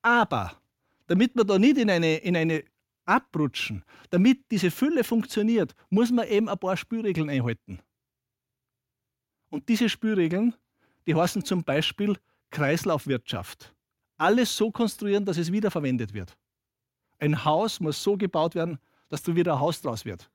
[0.00, 0.59] Aber
[1.10, 2.62] damit wir da nicht in eine, in eine
[3.04, 7.80] abrutschen, damit diese Fülle funktioniert, muss man eben ein paar Spielregeln einhalten.
[9.48, 10.54] Und diese Spielregeln,
[11.08, 12.16] die heißen zum Beispiel
[12.50, 13.74] Kreislaufwirtschaft.
[14.18, 16.36] Alles so konstruieren, dass es wiederverwendet wird.
[17.18, 20.30] Ein Haus muss so gebaut werden, dass da wieder ein Haus draus wird.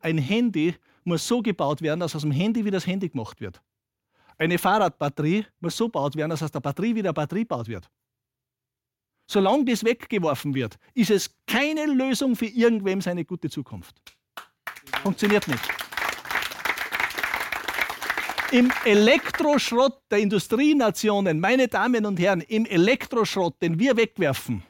[0.00, 3.60] Ein Handy muss so gebaut werden, dass aus dem Handy wieder das Handy gemacht wird.
[4.38, 7.90] Eine Fahrradbatterie muss so gebaut werden, dass aus der Batterie wieder eine Batterie gebaut wird.
[9.26, 13.96] Solange das weggeworfen wird, ist es keine Lösung für irgendwem seine gute Zukunft.
[15.02, 15.62] Funktioniert nicht.
[18.52, 24.62] Im Elektroschrott der Industrienationen, meine Damen und Herren, im Elektroschrott, den wir wegwerfen,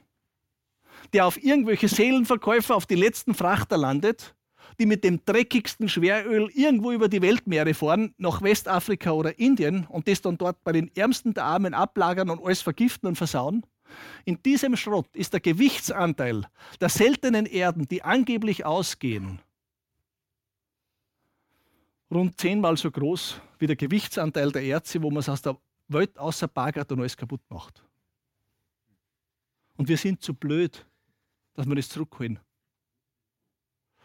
[1.13, 4.35] der auf irgendwelche Seelenverkäufer auf die letzten Frachter landet,
[4.79, 10.09] die mit dem dreckigsten Schweröl irgendwo über die Weltmeere fahren, nach Westafrika oder Indien und
[10.09, 13.65] das dann dort bei den Ärmsten der Armen ablagern und alles vergiften und versauen.
[14.25, 16.47] In diesem Schrott ist der Gewichtsanteil
[16.81, 19.41] der seltenen Erden, die angeblich ausgehen,
[22.11, 26.19] rund zehnmal so groß wie der Gewichtsanteil der Erze, wo man es aus der Welt
[26.19, 27.85] außer bagert und alles kaputt macht.
[29.77, 30.87] Und wir sind zu blöd,
[31.55, 32.39] dass wir das zurückholen.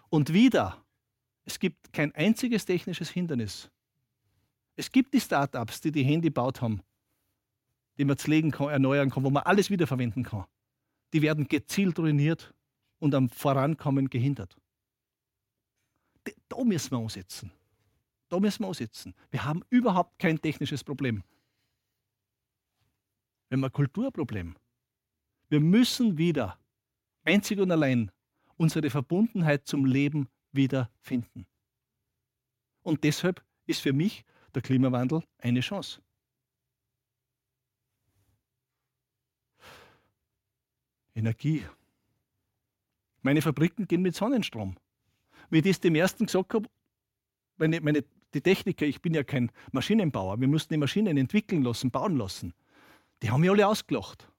[0.10, 0.84] Und wieder,
[1.46, 3.70] es gibt kein einziges technisches Hindernis.
[4.76, 6.82] Es gibt die Startups, die die Handy gebaut haben,
[8.00, 10.46] die man pflegen kann, erneuern kann, wo man alles wiederverwenden kann.
[11.14, 12.54] Die werden gezielt ruiniert
[12.98, 14.58] und am Vorankommen gehindert.
[16.48, 17.52] Da müssen wir umsetzen.
[18.30, 19.14] Da müssen wir umsetzen.
[19.32, 21.24] Wir haben überhaupt kein technisches Problem.
[23.50, 24.56] Wir haben ein Kulturproblem.
[25.50, 26.58] Wir müssen wieder
[27.26, 28.12] einzig und allein
[28.56, 31.48] unsere Verbundenheit zum Leben wiederfinden.
[32.82, 34.24] Und deshalb ist für mich
[34.56, 36.02] der Klimawandel eine Chance.
[41.20, 41.64] Energie.
[43.22, 44.78] Meine Fabriken gehen mit Sonnenstrom.
[45.50, 46.68] Wie ich das dem ersten gesagt habe,
[47.58, 48.04] meine, meine,
[48.34, 52.54] die Techniker, ich bin ja kein Maschinenbauer, wir mussten die Maschinen entwickeln lassen, bauen lassen.
[53.22, 54.30] Die haben mich alle ausgelacht.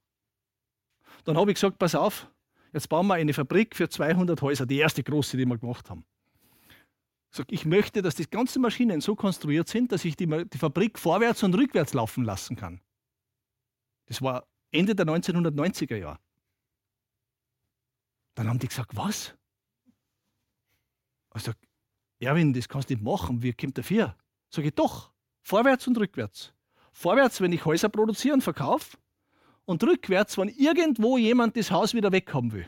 [1.24, 2.30] Dann habe ich gesagt, pass auf,
[2.72, 6.04] jetzt bauen wir eine Fabrik für 200 Häuser, die erste große, die wir gemacht haben.
[7.30, 10.58] Ich, sage, ich möchte, dass die ganzen Maschinen so konstruiert sind, dass ich die, die
[10.58, 12.80] Fabrik vorwärts und rückwärts laufen lassen kann.
[14.06, 16.18] Das war Ende der 1990er Jahre.
[18.40, 19.34] Dann haben die gesagt, was?
[21.36, 21.58] Ich sage,
[22.20, 24.16] Erwin, das kannst du nicht machen, wie kommt dafür?
[24.48, 25.12] Sage ich, doch,
[25.42, 26.54] vorwärts und rückwärts.
[26.90, 28.96] Vorwärts, wenn ich Häuser produziere und verkaufe,
[29.66, 32.66] und rückwärts, wenn irgendwo jemand das Haus wieder weghaben will.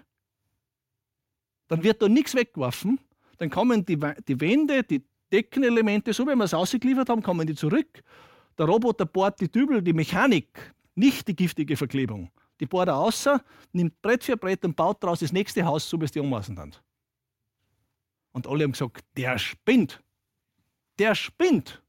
[1.68, 3.00] Dann wird da nichts weggeworfen,
[3.38, 3.98] dann kommen die,
[4.28, 5.02] die Wände, die
[5.32, 8.02] Deckenelemente, so wie wir es ausgeliefert haben, kommen die zurück.
[8.58, 12.30] Der Roboter bohrt die Dübel, die Mechanik, nicht die giftige Verklebung.
[12.62, 13.42] Die bohrt er außer,
[13.72, 16.54] nimmt Brett für Brett und baut daraus das nächste Haus, so wie es die ummaßen
[16.54, 16.72] dann.
[18.30, 20.00] Und alle haben gesagt, der spinnt.
[20.96, 21.82] Der spinnt.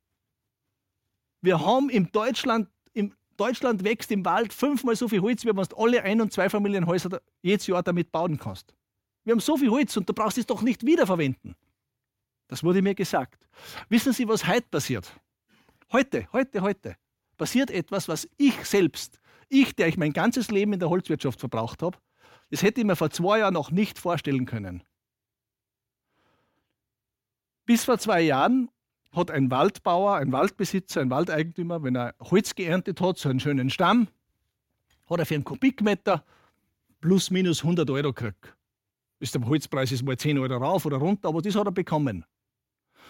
[1.41, 5.67] Wir haben in Deutschland, in Deutschland wächst im Wald fünfmal so viel Holz, wie man
[5.77, 8.73] alle Ein- und Zweifamilienhäuser jedes Jahr damit bauen kannst.
[9.25, 11.55] Wir haben so viel Holz und du brauchst es doch nicht wiederverwenden.
[12.47, 13.47] Das wurde mir gesagt.
[13.89, 15.13] Wissen Sie, was heute passiert?
[15.91, 16.97] Heute, heute, heute
[17.37, 19.19] passiert etwas, was ich selbst
[19.53, 21.97] ich, der ich mein ganzes Leben in der Holzwirtschaft verbraucht habe,
[22.49, 24.83] das hätte ich mir vor zwei Jahren noch nicht vorstellen können.
[27.65, 28.69] Bis vor zwei Jahren
[29.13, 33.69] hat ein Waldbauer, ein Waldbesitzer, ein Waldeigentümer, wenn er Holz geerntet hat, so einen schönen
[33.69, 34.07] Stamm,
[35.09, 36.25] hat er für einen Kubikmeter
[36.99, 38.55] plus minus 100 Euro gekriegt.
[39.19, 42.25] Ist der Holzpreis ist mal 10 Euro rauf oder runter, aber das hat er bekommen.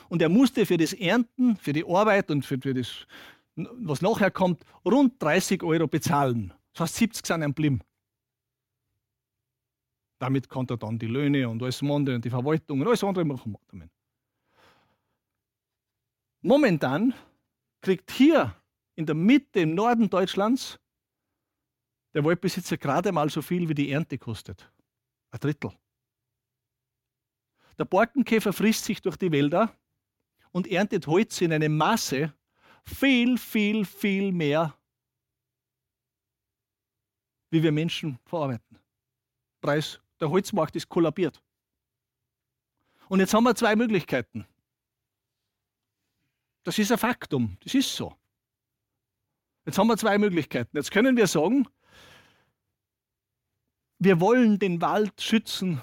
[0.10, 3.08] Und er musste für das Ernten, für die Arbeit und für, für das
[3.56, 6.54] was nachher kommt, rund 30 Euro bezahlen.
[6.74, 7.82] Das heißt, 70 sind ein Blim.
[10.20, 13.26] Damit kann er dann die Löhne und alles andere und die Verwaltung und alles andere
[13.26, 13.58] machen.
[16.42, 17.14] Momentan
[17.82, 18.56] kriegt hier
[18.96, 20.80] in der Mitte, im Norden Deutschlands,
[22.14, 24.72] der Waldbesitzer gerade mal so viel, wie die Ernte kostet.
[25.32, 25.72] Ein Drittel.
[27.78, 29.76] Der Borkenkäfer frisst sich durch die Wälder
[30.52, 32.34] und erntet Holz in einem Maße,
[32.86, 34.78] viel, viel, viel mehr,
[37.50, 38.80] wie wir Menschen verarbeiten.
[39.62, 41.42] Preis, der Holzmarkt ist kollabiert.
[43.10, 44.48] Und jetzt haben wir zwei Möglichkeiten.
[46.64, 48.16] Das ist ein Faktum, das ist so.
[49.66, 50.76] Jetzt haben wir zwei Möglichkeiten.
[50.76, 51.68] Jetzt können wir sagen,
[54.00, 55.82] wir wollen den Wald schützen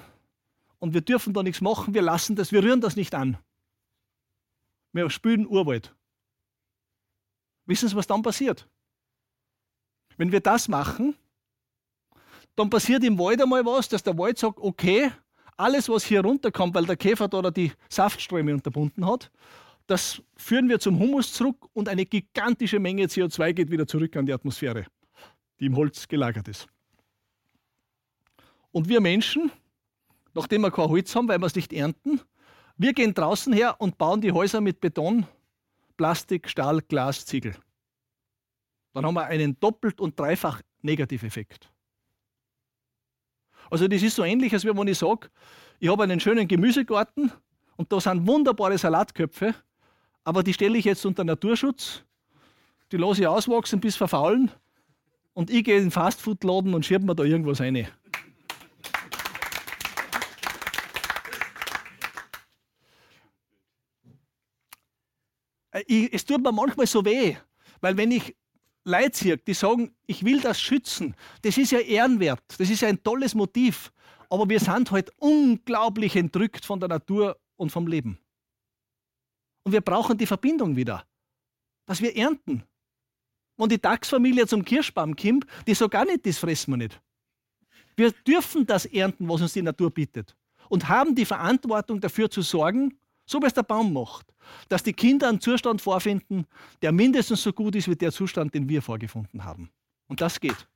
[0.78, 3.38] und wir dürfen da nichts machen, wir lassen das, wir rühren das nicht an.
[4.92, 5.94] Wir spülen Urwald.
[7.70, 8.68] Wissen Sie, was dann passiert?
[10.16, 11.14] Wenn wir das machen,
[12.56, 15.12] dann passiert im Wald einmal was, dass der Wald sagt, okay,
[15.56, 19.30] alles, was hier runterkommt, weil der Käfer da die Saftströme unterbunden hat,
[19.86, 24.26] das führen wir zum Humus zurück und eine gigantische Menge CO2 geht wieder zurück an
[24.26, 24.86] die Atmosphäre,
[25.60, 26.66] die im Holz gelagert ist.
[28.72, 29.52] Und wir Menschen,
[30.34, 32.20] nachdem wir kein Holz haben, weil wir es nicht ernten,
[32.76, 35.28] wir gehen draußen her und bauen die Häuser mit Beton,
[36.00, 37.54] Plastik, Stahl, Glas, Ziegel.
[38.94, 41.70] Dann haben wir einen doppelt und dreifach Negativeffekt.
[43.70, 45.28] Also das ist so ähnlich, als wenn ich sage,
[45.78, 47.30] ich habe einen schönen Gemüsegarten
[47.76, 49.54] und da sind wunderbare Salatköpfe
[50.24, 52.02] aber die stelle ich jetzt unter Naturschutz,
[52.92, 54.50] die lasse ich auswachsen bis verfaulen
[55.34, 57.86] und ich gehe in den Fastfood-Laden und schiebe mir da irgendwas rein.
[65.86, 67.36] Ich, es tut mir manchmal so weh,
[67.80, 68.36] weil wenn ich
[68.84, 72.88] Leute sehe, die sagen, ich will das schützen, das ist ja ehrenwert, das ist ja
[72.88, 73.92] ein tolles Motiv,
[74.30, 78.18] aber wir sind halt unglaublich entrückt von der Natur und vom Leben.
[79.64, 81.04] Und wir brauchen die Verbindung wieder,
[81.86, 82.64] dass wir ernten.
[83.56, 87.00] Und die Dachsfamilie zum Kirschbaum kommt, die so gar nicht, das fressen wir nicht.
[87.96, 90.34] Wir dürfen das ernten, was uns die Natur bietet.
[90.70, 92.98] Und haben die Verantwortung dafür zu sorgen,
[93.30, 94.26] so wie es der Baum macht,
[94.68, 96.46] dass die Kinder einen Zustand vorfinden,
[96.82, 99.70] der mindestens so gut ist wie der Zustand, den wir vorgefunden haben.
[100.08, 100.66] Und das geht.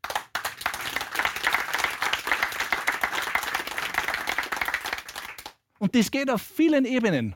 [5.80, 7.34] Und das geht auf vielen Ebenen.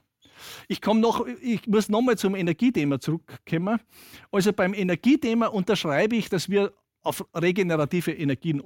[0.69, 3.81] Ich noch, ich muss nochmal zum Energiethema zurückkommen.
[4.31, 8.63] Also beim Energiethema unterschreibe ich, dass wir auf regenerative Energien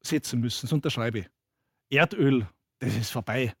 [0.00, 0.66] setzen müssen.
[0.66, 1.26] Das unterschreibe ich.
[1.90, 3.52] Erdöl, das ist vorbei.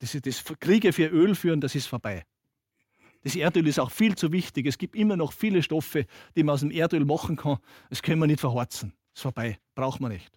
[0.00, 2.24] Das, das Kriege für Öl führen, das ist vorbei.
[3.22, 4.66] Das Erdöl ist auch viel zu wichtig.
[4.66, 7.58] Es gibt immer noch viele Stoffe, die man aus dem Erdöl machen kann.
[7.90, 8.94] Das können wir nicht verhorzen.
[9.14, 9.58] Ist vorbei.
[9.74, 10.32] Braucht man nicht.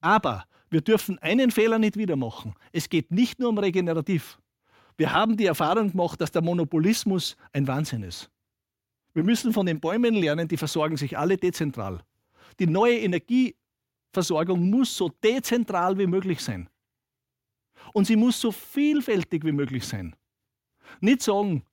[0.00, 2.54] Aber wir dürfen einen Fehler nicht wieder machen.
[2.72, 4.38] Es geht nicht nur um regenerativ.
[4.98, 8.30] Wir haben die Erfahrung gemacht, dass der Monopolismus ein Wahnsinn ist.
[9.14, 12.02] Wir müssen von den Bäumen lernen, die versorgen sich alle dezentral.
[12.58, 16.68] Die neue Energieversorgung muss so dezentral wie möglich sein.
[17.92, 20.16] Und sie muss so vielfältig wie möglich sein.
[21.00, 21.64] Nicht sagen,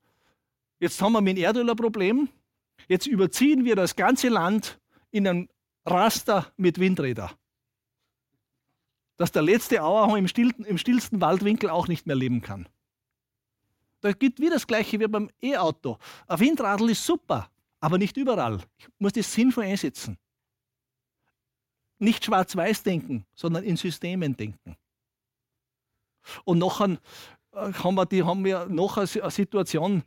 [0.80, 2.30] jetzt haben wir mit dem Erdöl ein Problem,
[2.88, 4.80] jetzt überziehen wir das ganze Land
[5.12, 5.50] in ein
[5.86, 7.32] Raster mit Windrädern.
[9.18, 12.68] Dass der letzte Auerhahn im, im stillsten Waldwinkel auch nicht mehr leben kann.
[14.02, 15.98] Da gibt wieder das Gleiche wie beim E-Auto.
[16.28, 18.60] Ein Windradl ist super, aber nicht überall.
[18.78, 20.18] Ich muss das sinnvoll einsetzen.
[22.00, 24.76] Nicht schwarz-weiß denken, sondern in Systemen denken.
[26.46, 26.98] Und nachher
[27.54, 30.04] äh, haben wir, die, haben wir noch eine Situation,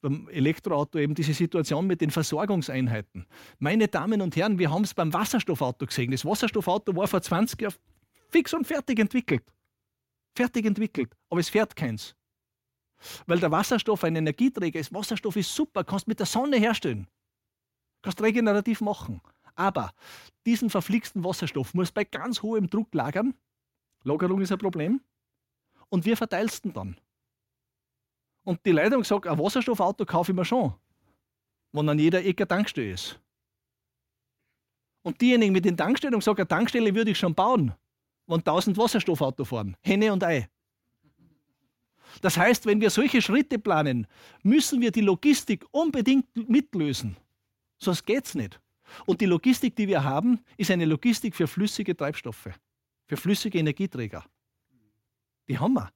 [0.00, 3.26] beim Elektroauto eben diese Situation mit den Versorgungseinheiten.
[3.58, 6.10] Meine Damen und Herren, wir haben es beim Wasserstoffauto gesehen.
[6.10, 7.74] Das Wasserstoffauto war vor 20 Jahren
[8.28, 9.44] fix und fertig entwickelt.
[10.34, 12.16] Fertig entwickelt, aber es fährt keins.
[13.26, 14.92] Weil der Wasserstoff ein Energieträger ist.
[14.92, 17.06] Wasserstoff ist super, kannst mit der Sonne herstellen.
[18.02, 19.20] Kannst regenerativ machen.
[19.54, 19.92] Aber
[20.46, 23.34] diesen verflixten Wasserstoff muss bei ganz hohem Druck lagern.
[24.04, 25.00] Lagerung ist ein Problem.
[25.92, 26.96] Und wir verteilst ihn dann.
[28.44, 30.72] Und die Leitung sagt, ein Wasserstoffauto kaufe ich mir schon,
[31.72, 33.20] wenn an jeder Ecke Tankstelle ist.
[35.02, 37.74] Und diejenigen mit den Tankstellen sagen, eine Tankstelle würde ich schon bauen,
[38.26, 39.76] wenn 1000 Wasserstoffauto fahren.
[39.82, 40.48] Henne und Ei.
[42.22, 44.06] Das heißt, wenn wir solche Schritte planen,
[44.42, 47.18] müssen wir die Logistik unbedingt mitlösen.
[47.78, 48.58] Sonst geht es nicht.
[49.04, 52.48] Und die Logistik, die wir haben, ist eine Logistik für flüssige Treibstoffe,
[53.06, 54.24] für flüssige Energieträger.
[55.48, 55.92] Die haben wir.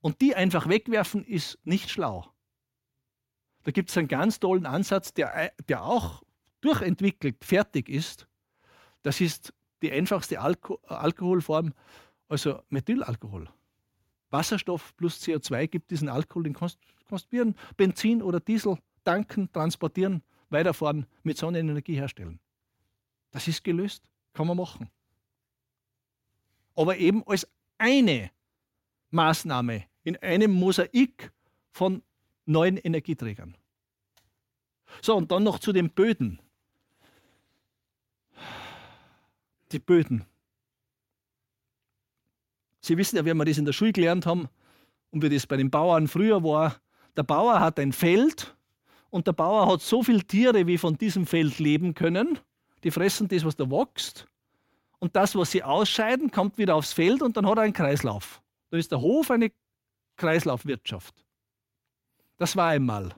[0.00, 2.26] Und die einfach wegwerfen, ist nicht schlau.
[3.64, 6.22] Da gibt es einen ganz tollen Ansatz, der, der auch
[6.60, 8.26] durchentwickelt, fertig ist.
[9.02, 11.74] Das ist die einfachste Alko Alkoholform,
[12.28, 13.48] also Methylalkohol.
[14.30, 16.78] Wasserstoff plus CO2 gibt diesen Alkohol, den kannst
[17.32, 22.38] du Benzin oder Diesel tanken, transportieren, weiterfahren, mit Sonnenenergie herstellen.
[23.32, 24.90] Das ist gelöst, kann man machen.
[26.76, 27.48] Aber eben als
[27.80, 28.30] eine
[29.10, 31.32] Maßnahme in einem Mosaik
[31.72, 32.02] von
[32.46, 33.56] neuen Energieträgern.
[35.02, 36.40] So, und dann noch zu den Böden.
[39.72, 40.24] Die Böden.
[42.80, 44.48] Sie wissen ja, wie wir das in der Schule gelernt haben
[45.10, 46.80] und wie das bei den Bauern früher war.
[47.16, 48.56] Der Bauer hat ein Feld
[49.10, 52.38] und der Bauer hat so viele Tiere, wie von diesem Feld leben können.
[52.82, 54.26] Die fressen das, was da wächst.
[55.00, 58.40] Und das, was sie ausscheiden, kommt wieder aufs Feld und dann hat er einen Kreislauf.
[58.70, 59.50] Dann ist der Hof eine
[60.16, 61.26] Kreislaufwirtschaft.
[62.36, 63.14] Das war einmal.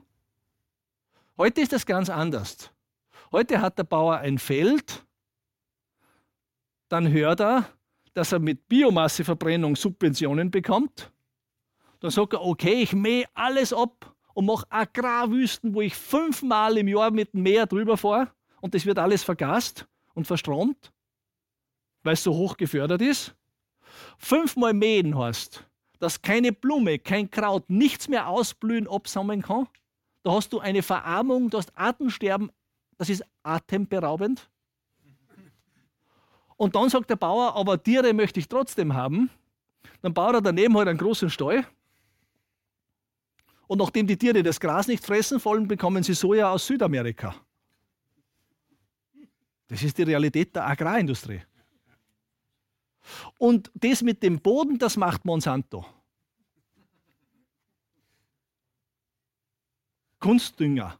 [1.37, 2.71] Heute ist das ganz anders.
[3.31, 5.05] Heute hat der Bauer ein Feld,
[6.87, 7.67] dann hört er,
[8.13, 11.11] dass er mit Biomasseverbrennung Subventionen bekommt.
[11.99, 16.87] Dann sagt er, okay, ich mähe alles ab und mache Agrarwüsten, wo ich fünfmal im
[16.87, 18.31] Jahr mit dem Meer drüber fahre
[18.61, 20.92] und das wird alles vergast und verstromt,
[22.03, 23.35] weil es so hoch gefördert ist.
[24.17, 25.65] Fünfmal mähen heißt,
[25.99, 29.67] dass keine Blume, kein Kraut, nichts mehr ausblühen, absammeln kann.
[30.23, 32.51] Da hast du eine Verarmung, du hast Atemsterben,
[32.97, 34.49] das ist atemberaubend.
[36.55, 39.29] Und dann sagt der Bauer, aber Tiere möchte ich trotzdem haben.
[40.01, 41.65] Dann baut er daneben halt einen großen Stall
[43.67, 47.35] und nachdem die Tiere das Gras nicht fressen wollen, bekommen sie Soja aus Südamerika.
[49.67, 51.41] Das ist die Realität der Agrarindustrie.
[53.37, 55.85] Und das mit dem Boden, das macht Monsanto.
[60.19, 60.97] Kunstdünger.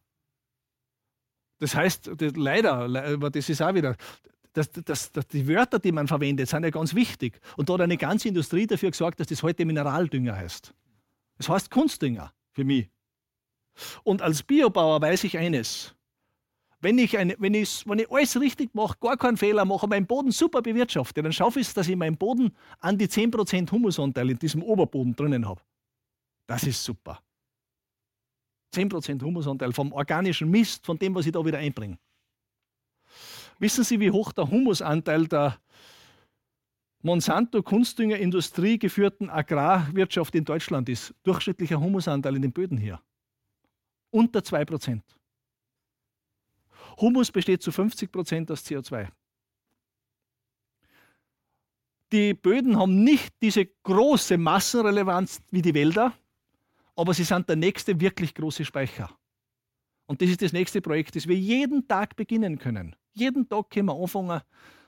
[1.60, 3.95] Das heißt, das, leider, aber das ist auch wieder,
[4.51, 7.39] das, das, die Wörter, die man verwendet, sind ja ganz wichtig.
[7.58, 10.74] Und da hat eine ganze Industrie dafür gesorgt, dass das heute Mineraldünger heißt.
[11.38, 12.89] Das heißt Kunstdünger für mich.
[14.04, 15.95] Und als Biobauer weiß ich eines.
[16.84, 20.06] Wenn ich, eine, wenn, ich, wenn ich alles richtig mache, gar keinen Fehler mache, meinen
[20.06, 24.32] Boden super bewirtschafte, dann schaffe ich es, dass ich meinen Boden an die 10% Humusanteil
[24.32, 25.62] in diesem Oberboden drinnen habe.
[26.46, 27.22] Das ist super.
[28.76, 31.98] 10% Humusanteil vom organischen Mist, von dem, was ich da wieder einbringe.
[33.60, 35.58] Wissen Sie, wie hoch der Humusanteil der
[37.02, 43.00] Monsanto Kunstdüngerindustrie geführten Agrarwirtschaft in Deutschland ist, durchschnittlicher Humusanteil in den Böden hier,
[44.12, 45.02] unter 2%.
[46.98, 49.10] Humus besteht zu 50% aus CO2.
[52.12, 56.14] Die Böden haben nicht diese große Massenrelevanz wie die Wälder,
[56.96, 59.10] aber sie sind der nächste wirklich große Speicher.
[60.06, 62.96] Und das ist das nächste Projekt, das wir jeden Tag beginnen können.
[63.14, 64.41] Jeden Tag können wir anfangen,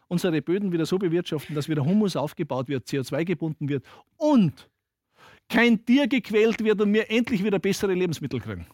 [0.08, 3.84] unsere Böden wieder so bewirtschaften, dass wieder Humus aufgebaut wird, CO2 gebunden wird
[4.18, 4.70] und
[5.50, 8.68] kein Tier gequält wird und wir endlich wieder bessere Lebensmittel kriegen.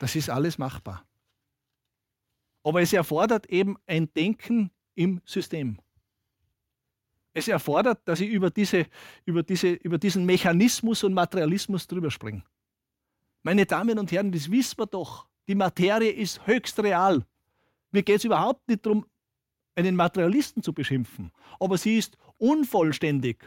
[0.00, 1.06] Das ist alles machbar.
[2.64, 5.78] Aber es erfordert eben ein Denken im System.
[7.34, 8.86] Es erfordert, dass ich über, diese,
[9.26, 12.42] über, diese, über diesen Mechanismus und Materialismus drüber springe.
[13.42, 15.28] Meine Damen und Herren, das wissen wir doch.
[15.46, 17.26] Die Materie ist höchst real.
[17.90, 19.04] Mir geht es überhaupt nicht darum,
[19.74, 23.44] einen Materialisten zu beschimpfen, aber sie ist unvollständig.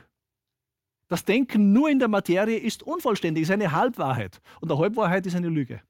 [1.08, 4.40] Das Denken nur in der Materie ist unvollständig, ist eine Halbwahrheit.
[4.62, 5.82] Und eine Halbwahrheit ist eine Lüge.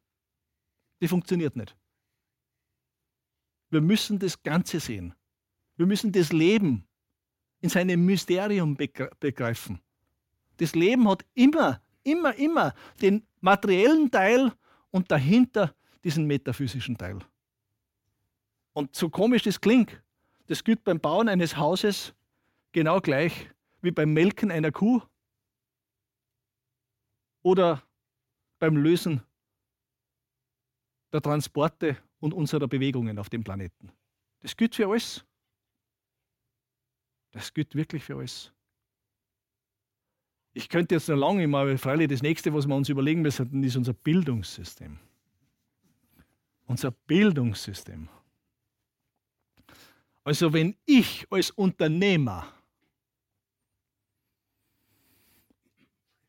[1.04, 1.76] Die funktioniert nicht.
[3.70, 5.14] Wir müssen das Ganze sehen.
[5.76, 6.88] Wir müssen das Leben
[7.60, 8.78] in seinem Mysterium
[9.20, 9.82] begreifen.
[10.58, 14.54] Das Leben hat immer, immer, immer den materiellen Teil
[14.92, 15.76] und dahinter
[16.06, 17.20] diesen metaphysischen Teil.
[18.72, 20.02] Und so komisch das klingt,
[20.48, 22.14] das gilt beim Bauen eines Hauses
[22.72, 23.50] genau gleich
[23.82, 25.02] wie beim Melken einer Kuh
[27.42, 27.84] oder
[28.58, 29.22] beim Lösen
[31.14, 33.92] der Transporte und unserer Bewegungen auf dem Planeten.
[34.42, 35.24] Das gilt für alles.
[37.32, 38.52] Das gilt wirklich für alles.
[40.54, 43.76] Ich könnte jetzt noch lange mal, freilich das nächste, was wir uns überlegen müssen, ist
[43.76, 45.00] unser Bildungssystem.
[46.66, 48.10] Unser Bildungssystem.
[50.24, 52.53] Also wenn ich als Unternehmer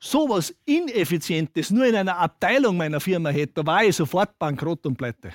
[0.04, 4.96] sowas Ineffizientes nur in einer Abteilung meiner Firma hätte, da war ich sofort bankrott und
[4.96, 5.32] pleite.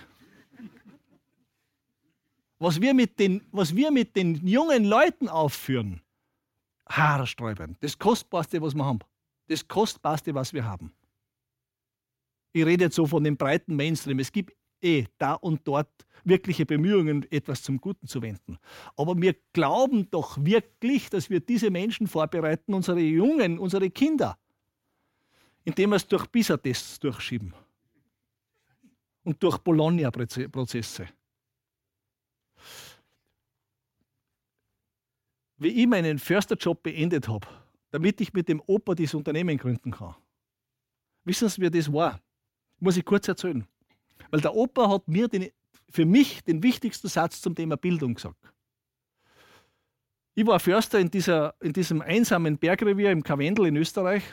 [2.59, 6.01] Was wir mit den, was wir mit den jungen Leuten aufführen,
[6.87, 7.77] haarsträubend.
[7.81, 8.99] Das Kostbarste, was wir haben.
[9.47, 10.91] Das Kostbarste, was wir haben.
[12.51, 14.19] Ich rede jetzt so von dem breiten Mainstream.
[14.19, 15.89] Es gibt eh da und dort
[16.23, 18.57] wirkliche Bemühungen, etwas zum Guten zu wenden.
[18.97, 24.37] Aber wir glauben doch wirklich, dass wir diese Menschen vorbereiten, unsere Jungen, unsere Kinder,
[25.63, 27.53] indem wir es durch PISA-Tests durchschieben
[29.23, 31.09] und durch Bologna-Prozesse.
[35.59, 37.47] wie ich meinen Försterjob beendet habe,
[37.91, 40.15] damit ich mit dem Opa dieses Unternehmen gründen kann.
[41.25, 42.19] Wissen Sie, wie das war?
[42.79, 43.67] Muss ich kurz erzählen.
[44.31, 45.49] Weil der Opa hat mir den,
[45.89, 48.53] für mich den wichtigsten Satz zum Thema Bildung gesagt.
[50.33, 54.23] Ich war Förster in, dieser, in diesem einsamen Bergrevier im Karwendel in Österreich.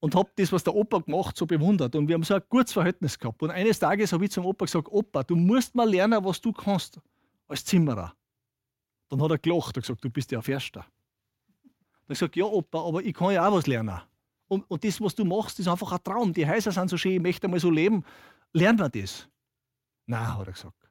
[0.00, 1.94] Und habe das, was der Opa gemacht, so bewundert.
[1.94, 3.42] Und wir haben so ein gutes Verhältnis gehabt.
[3.42, 6.52] Und eines Tages habe ich zum Opa gesagt: Opa, du musst mal lernen, was du
[6.52, 7.00] kannst
[7.48, 8.14] als Zimmerer.
[9.08, 10.80] Dann hat er gelacht und gesagt: Du bist ja ein Förster.
[10.80, 11.70] Dann
[12.04, 14.00] habe ich gesagt: Ja, Opa, aber ich kann ja auch was lernen.
[14.48, 16.32] Und, und das, was du machst, ist einfach ein Traum.
[16.32, 18.04] Die Häuser sind so schön, ich möchte mal so leben.
[18.52, 19.28] Lernen wir das?
[20.06, 20.88] Nein, hat er gesagt.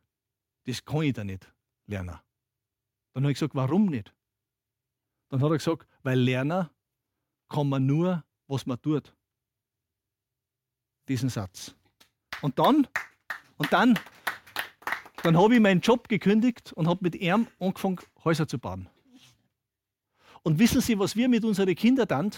[0.66, 1.52] Das kann ich da nicht
[1.86, 2.20] lernen.
[3.14, 4.14] Dann habe ich gesagt, warum nicht?
[5.30, 6.70] Dann hat er gesagt, weil lernen
[7.48, 9.14] kann man nur, was man tut.
[11.08, 11.76] Diesen Satz.
[12.42, 12.88] Und dann,
[13.58, 14.00] und dann,
[15.24, 18.90] dann habe ich meinen Job gekündigt und habe mit ihm angefangen, Häuser zu bauen.
[20.44, 22.32] Und wissen Sie, was wir mit unseren Kindern dann?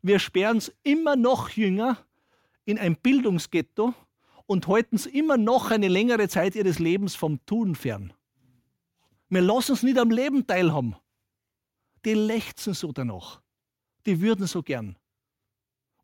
[0.00, 1.98] Wir sperren es immer noch jünger
[2.64, 3.94] in ein Bildungsghetto
[4.46, 8.12] und halten es immer noch eine längere Zeit ihres Lebens vom Tun fern.
[9.28, 10.96] Wir lassen es nicht am Leben teilhaben.
[12.04, 13.43] Die lechzen so danach.
[14.06, 14.96] Die würden so gern.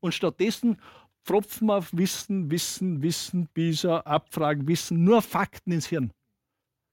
[0.01, 0.81] Und stattdessen
[1.25, 6.13] pfropfen wir auf Wissen, Wissen, Wissen, Bisa, Abfragen, Wissen, nur Fakten ins Hirn.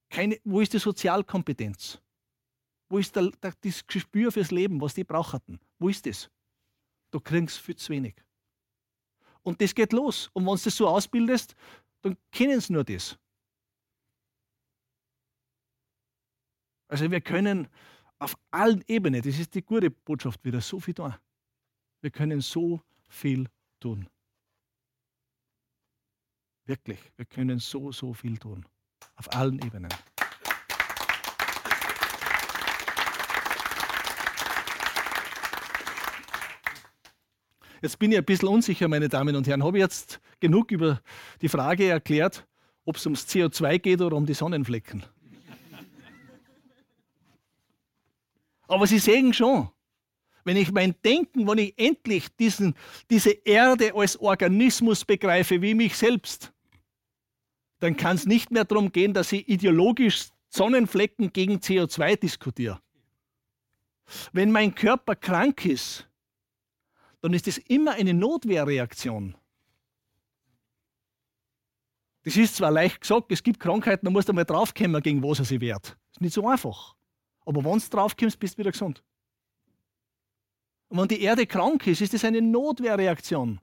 [0.09, 2.01] Keine, wo ist die Sozialkompetenz?
[2.89, 5.59] Wo ist der, der, das Gespür fürs Leben, was die brauchten?
[5.79, 6.29] Wo ist das?
[7.11, 8.15] Du kriegst viel zu wenig.
[9.43, 10.29] Und das geht los.
[10.33, 11.55] Und wenn du das so ausbildest,
[12.01, 13.17] dann kennen sie nur das.
[16.89, 17.67] Also wir können
[18.19, 21.13] auf allen Ebenen, das ist die gute Botschaft wieder, so viel tun.
[22.01, 23.47] Wir können so viel
[23.79, 24.07] tun.
[26.65, 28.65] Wirklich, wir können so, so viel tun.
[29.15, 29.89] Auf allen Ebenen.
[37.81, 39.63] Jetzt bin ich ein bisschen unsicher, meine Damen und Herren.
[39.63, 40.99] Habe ich jetzt genug über
[41.41, 42.47] die Frage erklärt,
[42.85, 45.03] ob es ums CO2 geht oder um die Sonnenflecken?
[48.67, 49.69] Aber Sie sehen schon,
[50.43, 52.75] wenn ich mein Denken, wenn ich endlich diesen,
[53.09, 56.53] diese Erde als Organismus begreife, wie mich selbst,
[57.79, 62.81] dann kann es nicht mehr darum gehen, dass ich ideologisch Sonnenflecken gegen CO2 diskutiere.
[64.31, 66.07] Wenn mein Körper krank ist,
[67.21, 69.35] dann ist das immer eine Notwehrreaktion.
[72.23, 75.39] Das ist zwar leicht gesagt, es gibt Krankheiten, da musst du mal draufkommen, gegen was
[75.39, 75.85] er sie wehrt.
[75.85, 76.96] Das ist nicht so einfach.
[77.47, 79.01] Aber wenn du draufkommst, bist du wieder gesund.
[80.89, 83.61] Und wenn die Erde krank ist, ist das eine Notwehrreaktion.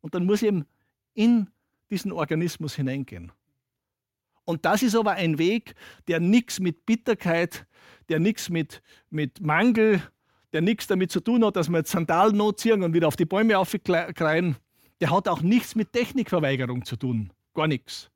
[0.00, 0.66] Und dann muss ich eben
[1.14, 1.48] in
[1.88, 3.30] diesen Organismus hineingehen.
[4.44, 5.76] Und das ist aber ein Weg,
[6.08, 7.64] der nichts mit Bitterkeit,
[8.08, 10.02] der nichts mit, mit Mangel,
[10.52, 13.24] der nichts damit zu tun hat, dass wir jetzt Sandalen notziehen und wieder auf die
[13.24, 14.56] Bäume aufkreien.
[15.00, 17.32] Der hat auch nichts mit Technikverweigerung zu tun.
[17.54, 18.10] Gar nichts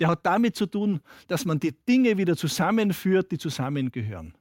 [0.00, 4.34] der hat damit zu tun, dass man die Dinge wieder zusammenführt, die zusammengehören.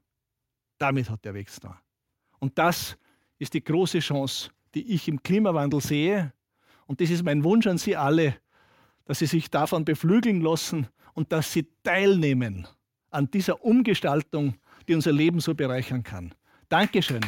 [0.78, 1.80] Damit hat der Weg da.
[2.40, 2.98] Und das
[3.38, 6.34] ist die große Chance, die ich im Klimawandel sehe.
[6.88, 8.36] Und das ist mein Wunsch an Sie alle,
[9.06, 12.68] dass Sie sich davon beflügeln lassen und dass Sie teilnehmen
[13.10, 14.56] an dieser Umgestaltung,
[14.88, 16.34] die unser Leben so bereichern kann.
[16.70, 17.22] Dankeschön.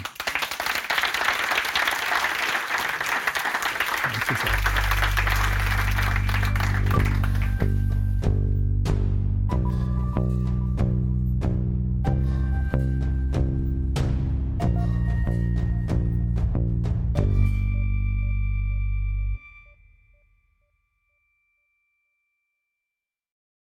[4.04, 4.73] Danke sehr.